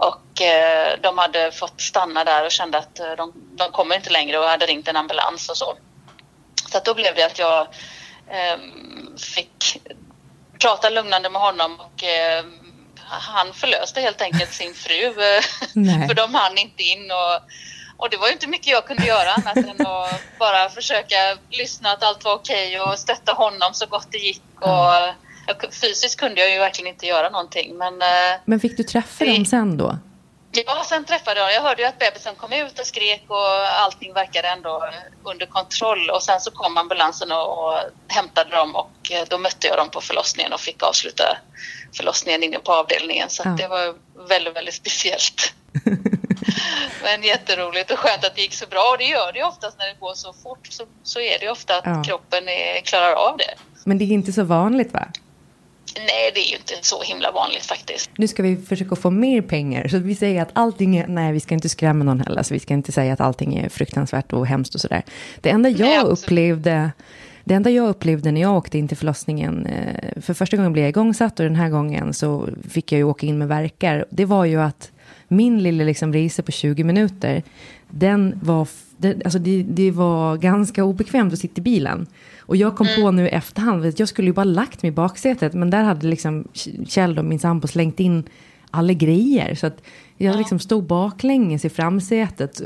[0.00, 4.38] Och eh, de hade fått stanna där och kände att de, de kommer inte längre
[4.38, 5.76] och hade ringt en ambulans och så.
[6.70, 7.60] Så att då blev det att jag
[8.28, 8.58] eh,
[9.34, 9.76] fick
[10.58, 12.44] prata lugnande med honom och eh,
[13.20, 15.06] han förlöste helt enkelt sin fru.
[15.06, 17.40] eh, för de hann inte in och,
[17.96, 21.16] och det var ju inte mycket jag kunde göra annat än att bara försöka
[21.50, 24.42] lyssna att allt var okej och stötta honom så gott det gick.
[24.60, 25.14] Och,
[25.70, 29.46] fysiskt kunde jag ju verkligen inte göra någonting men eh, Men fick du träffa dem
[29.46, 29.98] sen då?
[30.54, 34.12] Ja, sen träffade jag Jag hörde ju att bebisen kom ut och skrek och allting
[34.14, 34.84] verkade ändå
[35.24, 36.10] under kontroll.
[36.10, 37.78] Och sen så kom ambulansen och, och
[38.08, 41.36] hämtade dem och eh, då mötte jag dem på förlossningen och fick avsluta
[41.96, 43.30] förlossningen inne på avdelningen.
[43.30, 43.50] Så Ja.
[43.50, 43.94] det var
[44.28, 45.54] väldigt, väldigt speciellt.
[47.02, 48.90] Men jätteroligt och skönt att det gick så bra.
[48.92, 50.66] Och det gör det ju oftast när det går så fort.
[50.70, 52.02] Så, så är det ju ofta att Ja.
[52.06, 53.54] kroppen är, klarar av det.
[53.84, 55.06] Men det är inte så vanligt va?
[55.96, 58.10] Nej, det är ju inte så himla vanligt faktiskt.
[58.16, 59.88] Nu ska vi försöka få mer pengar.
[59.88, 61.06] Så vi säger att allting är...
[61.06, 62.42] Nej, vi ska inte skrämma någon heller.
[62.42, 65.02] Så vi ska inte säga att allting är fruktansvärt och hemskt och sådär.
[65.40, 66.90] Det enda jag Nej, upplevde...
[67.44, 70.84] Det enda jag upplevde när jag åkte in till förlossningen, eh, för första gången blev
[70.84, 74.04] jag igångsatt och den här gången så fick jag ju åka in med verkar.
[74.10, 74.90] Det var ju att
[75.28, 77.42] min lilla liksom resa på 20 minuter,
[77.94, 82.06] den var, det, alltså det, det var ganska obekvämt att sitta i bilen.
[82.40, 84.92] Och jag kom på nu i efterhand, att jag skulle ju bara lagt mig i
[84.92, 86.48] baksätet, men där hade liksom
[86.86, 88.24] Kjell och min sambo slängt in
[88.70, 89.54] alla grejer.
[89.54, 89.82] Så att
[90.16, 92.62] jag liksom stod baklänges i framsätet,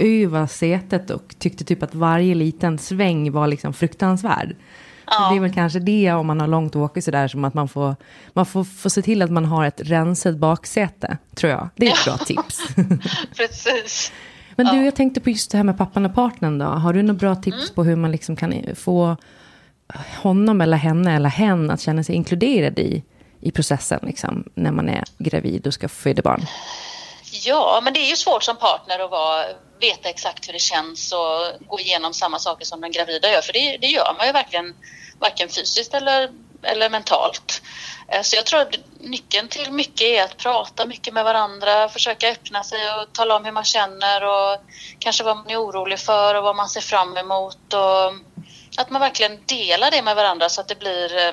[0.00, 4.56] över sätet och tyckte typ att varje liten sväng var liksom fruktansvärd.
[5.04, 7.68] Så det är väl kanske det om man har långt åka sådär som att man
[7.68, 7.96] får,
[8.32, 11.68] man får, får se till att man har ett rensat baksäte, tror jag.
[11.76, 12.60] Det är ett bra tips.
[13.36, 14.12] Precis.
[14.56, 16.64] Men du, jag tänkte på just det här med pappan och partnern då.
[16.64, 17.74] Har du några bra tips Mm.
[17.74, 19.16] på hur man liksom kan få
[20.22, 23.02] honom eller henne eller hen att känna sig inkluderad i,
[23.40, 26.46] i processen liksom, när man är gravid och ska föda barn?
[27.44, 29.44] Ja, men det är ju svårt som partner att vara
[29.80, 33.40] veta exakt hur det känns och gå igenom samma saker som den gravida gör.
[33.40, 34.74] För det, det gör man ju verkligen,
[35.18, 36.30] varken fysiskt eller,
[36.62, 37.62] eller mentalt.
[38.08, 42.28] Eh, så jag tror att nyckeln till mycket är att prata mycket med varandra, försöka
[42.28, 44.58] öppna sig och tala om hur man känner och
[44.98, 47.74] kanske vad man är orolig för och vad man ser fram emot.
[47.74, 48.14] Och
[48.76, 51.32] att man verkligen delar det med varandra så att det blir eh,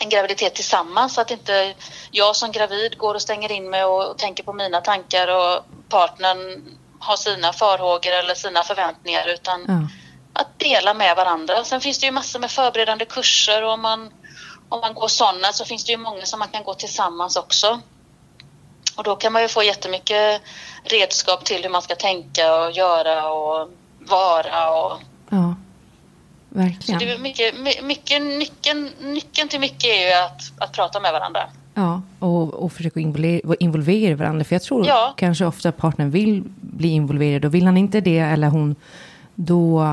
[0.00, 1.74] en graviditet tillsammans så att inte
[2.10, 6.64] jag som gravid går och stänger in mig och tänker på mina tankar och partnern
[7.00, 10.05] har sina farhågor eller sina förväntningar utan Ja
[10.40, 11.64] att dela med varandra.
[11.64, 14.10] Sen finns det ju massor med förberedande kurser och om man,
[14.68, 17.80] om man går sådana så finns det ju många som man kan gå tillsammans också.
[18.96, 20.42] Och då kan man ju få jättemycket
[20.84, 24.98] redskap till hur man ska tänka och göra och vara och
[25.30, 25.54] Ja,
[26.52, 26.98] så verkligen.
[27.00, 31.12] det är mycket, my- mycket, nyckeln, nyckeln till mycket är ju att, att prata med
[31.12, 31.40] varandra.
[31.74, 34.44] Ja, och, och försöka involvera, involvera varandra.
[34.44, 35.14] För jag tror Ja.
[35.16, 37.44] kanske ofta partnern vill bli involverad.
[37.44, 38.76] Och vill han inte det, eller hon,
[39.36, 39.86] då,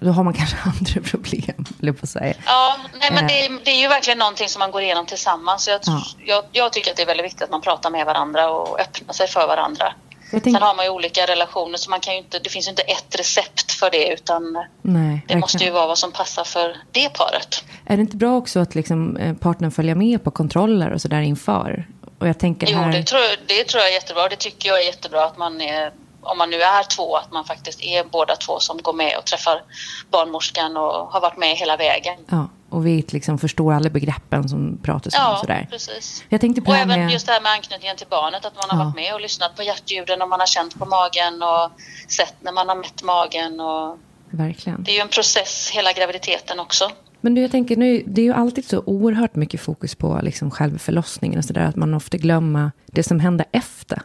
[0.00, 2.34] då har man kanske andra problem, eller på säga.
[2.46, 3.26] Ja, nej, men Eh.
[3.28, 5.68] det, är- det är ju verkligen någonting som man går igenom tillsammans.
[5.68, 6.02] Jag, Ja.
[6.26, 9.14] jag, jag tycker att det är väldigt viktigt att man pratar med varandra och öppnar
[9.14, 9.92] sig för varandra.
[10.32, 12.82] Jag Sen har man ju olika relationer så man kan inte, det finns ju inte
[12.82, 15.74] ett recept för det utan nej, det måste ju verkligen.
[15.74, 17.64] vara vad som passar för det paret.
[17.86, 21.20] Är det inte bra också att liksom, eh, partnern följer med på kontroller och sådär
[21.20, 21.86] inför?
[22.18, 22.92] Och jag tänker Jo, här...
[22.92, 24.28] det tror, det tror jag är jättebra.
[24.28, 25.92] Det tycker jag är jättebra att man är,
[26.22, 29.24] om man nu är två, att man faktiskt är båda två som går med och
[29.24, 29.62] träffar
[30.10, 32.18] barnmorskan och har varit med hela vägen.
[32.30, 35.66] Ja, och vi liksom förstår alla begreppen som pratas om Ja, sådär.
[35.70, 36.24] precis.
[36.28, 37.10] Jag tänkte på Och även med...
[37.12, 38.84] just det här med anknytningen till barnet, att man har Ja.
[38.84, 41.70] varit med och lyssnat på hjärtljuden och man har känt på magen och
[42.08, 43.60] sett när man har mätt magen.
[43.60, 43.98] Och
[44.30, 44.82] Verkligen.
[44.84, 46.90] det är ju en process hela graviditeten också.
[47.20, 50.50] Men du, jag tänker nu, det är ju alltid så oerhört mycket fokus på liksom
[50.50, 54.02] själva förlossningen och sådär, att man ofta glömmer det som händer efter.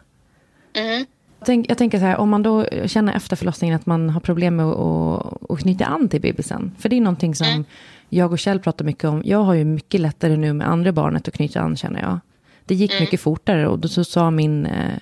[0.75, 1.05] Mm.
[1.45, 4.55] Tänk, jag tänker så här, om man då känner efter förlossningen att man har problem
[4.55, 6.71] med att, att, knyta an till bebisen.
[6.79, 7.65] För det är någonting som Mm.
[8.09, 9.21] jag och Kjell pratar mycket om.
[9.25, 12.19] Jag har ju mycket lättare nu med andra barnet att knyta an, känner jag.
[12.65, 13.01] Det gick Mm.
[13.03, 14.93] mycket fortare och då så sa min eh,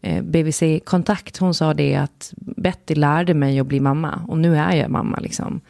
[0.00, 4.20] eh, BVC-kontakt, hon sa det att Betty lärde mig att bli mamma.
[4.28, 5.60] Och nu är jag mamma liksom.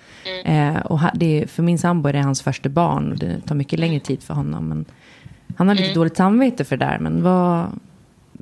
[0.47, 0.77] Mm.
[0.77, 3.79] Eh, och det, för min sambo är det hans första barn och det tar mycket
[3.79, 4.69] längre tid för honom.
[4.69, 4.85] Men
[5.57, 5.95] han har lite Mm.
[5.95, 6.99] dåligt samvete för det där.
[6.99, 7.67] Men vad,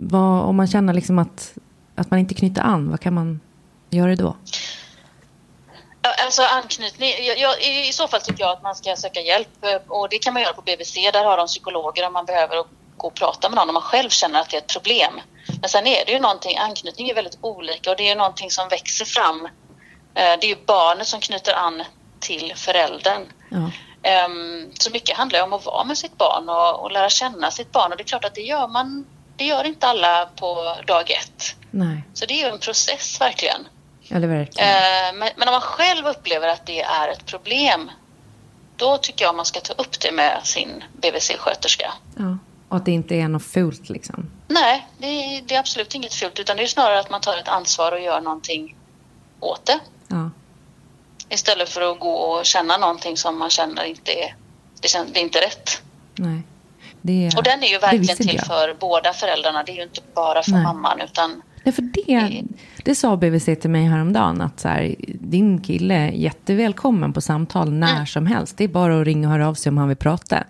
[0.00, 1.54] vad, om man känner liksom att,
[1.94, 3.40] att man inte knyter an, vad kan man
[3.90, 4.36] göra då?
[6.24, 9.80] Alltså anknytning, jag, jag, i, så fall tycker jag att man ska söka hjälp eh,
[9.88, 10.94] och det kan man göra på BVC.
[11.12, 12.56] Där har de psykologer om man behöver
[12.96, 15.20] gå och prata med någon om man själv känner att det är ett problem.
[15.60, 18.50] Men sen är det ju någonting, anknytning är väldigt olika och det är ju någonting
[18.50, 19.44] som växer fram.
[20.14, 21.82] Eh, Det är ju barnet som knyter an
[22.20, 23.22] till föräldern.
[23.50, 23.70] Ja.
[24.02, 27.72] Ehm, Så mycket handlar om att vara med sitt barn och, och lära känna sitt
[27.72, 29.06] barn och det är klart att det gör man,
[29.38, 31.56] det gör inte alla på dag ett.
[31.70, 33.68] Nej, Så det är ju en process verkligen.
[34.10, 34.68] eller verkligen.
[34.68, 37.90] Eh, Men, men om man själv upplever att det är ett problem,
[38.76, 41.92] då tycker jag man ska ta upp det med sin BVC-sköterska.
[42.18, 42.38] Ja.
[42.68, 44.30] Och att det inte är något fult liksom.
[44.48, 47.36] Nej, det är, det är absolut inget fult, utan det är snarare att man tar
[47.36, 48.76] ett ansvar och gör någonting
[49.40, 49.78] åt det.
[50.08, 50.30] Ja.
[51.28, 54.34] Istället för att gå och känna någonting som man känner inte är,
[54.80, 55.82] det, känns, det är inte rätt.
[56.14, 56.42] Nej.
[57.08, 58.46] Det, Och den är ju verkligen till jag.
[58.46, 60.62] för båda föräldrarna, det är ju inte bara för Nej.
[60.62, 62.42] mamman, utan Nej, för det,
[62.84, 67.72] det sa BVC till mig häromdagen att så här, din kille är jättevälkommen på samtal
[67.72, 68.06] när Mm.
[68.06, 68.56] som helst.
[68.56, 70.44] Det är bara att ringa och höra av sig om han vill prata.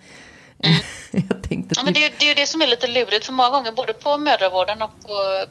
[1.10, 1.68] jag tänkte Mm.
[1.76, 3.92] Ja, men det, är, det är det som är lite lurigt för många gånger både
[3.92, 5.44] på mödravården och på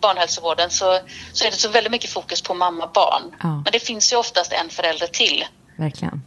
[0.00, 0.98] barnhälsovården så,
[1.32, 3.22] så är det så väldigt mycket fokus på mamma-barn.
[3.42, 3.48] Ja.
[3.54, 5.44] Men det finns ju oftast en förälder till
[5.76, 6.22] verkligen.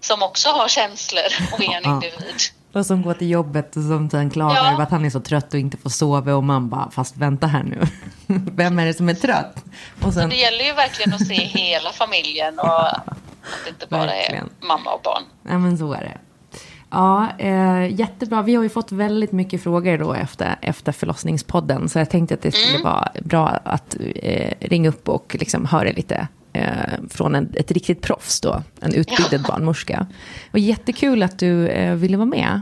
[0.00, 1.94] som också har känslor och är en Ja.
[1.94, 2.40] individ.
[2.72, 4.72] Och som går till jobbet och som sen klagar Ja.
[4.72, 6.34] över att han är så trött och inte får sova.
[6.34, 7.80] Och man bara, fast vänta här nu.
[8.56, 9.64] Vem är det som är trött?
[10.02, 13.18] Och sen, Det gäller ju verkligen att se hela familjen och att
[13.64, 14.44] det inte bara Verkligen.
[14.60, 15.22] är mamma och barn.
[15.48, 16.18] Ja, men så är det.
[16.90, 18.42] Ja, eh, jättebra.
[18.42, 21.88] Vi har ju fått väldigt mycket frågor då efter, efter förlossningspodden.
[21.88, 22.82] Så jag tänkte att det skulle Mm.
[22.82, 26.28] vara bra att eh, ringa upp och liksom höra lite
[27.10, 28.62] från en, ett riktigt proffs då.
[28.80, 30.06] En utbildad barnmorska.
[30.52, 32.60] Och jättekul att du eh, ville vara med.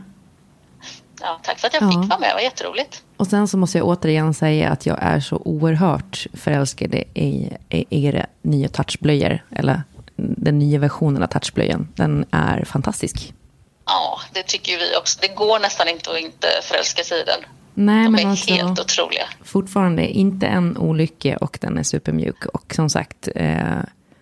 [1.20, 1.88] Ja, tack för att jag Ja.
[1.88, 3.02] fick vara med, det var jätteroligt.
[3.16, 8.06] Och sen så måste jag återigen säga att jag är så oerhört förälskad i, i
[8.08, 9.44] era nya touchblöjor.
[9.50, 9.82] Eller
[10.16, 11.88] den nya versionen av touchblöjan.
[11.94, 13.34] Den är fantastisk.
[13.86, 15.18] Ja, det tycker vi också.
[15.22, 17.40] Det går nästan inte att inte förälska sig i den.
[17.74, 19.22] Nej, De men är alltså, helt otroliga.
[19.44, 22.46] fortfarande inte en olycka och den är supermjuk.
[22.46, 23.59] Och som sagt, eh,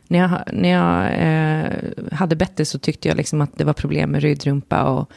[0.09, 1.73] när jag, när jag eh,
[2.19, 5.11] hade Betty så tyckte jag liksom att det var problem med ryggrumpa och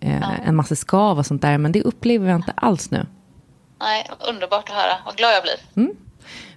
[0.00, 1.58] eh, en massa skav och sånt där.
[1.58, 3.06] Men det upplever jag inte alls nu.
[3.80, 4.92] Nej, underbart att höra.
[5.04, 5.94] Vad glad jag blir.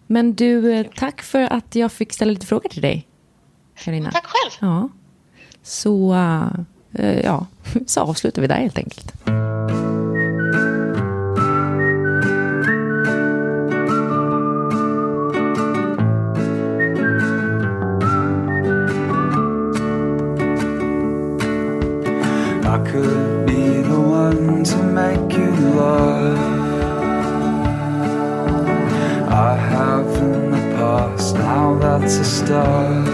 [0.07, 3.07] Men du, eh, tack för att jag fick ställa lite frågor till dig.
[3.83, 4.11] Carina.
[4.11, 4.51] Tack själv.
[4.71, 4.89] Ja.
[5.63, 6.13] Så,
[6.93, 7.45] eh, ja,
[7.87, 9.13] så avslutar vi där helt enkelt.
[23.01, 26.39] Could be the one to make you laugh.
[29.47, 33.07] I have in the past, now that's a start.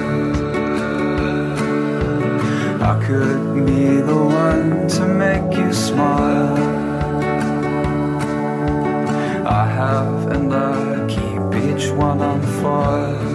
[2.92, 6.58] I could be the one to make you smile.
[9.62, 13.35] I have and I keep each one on fire.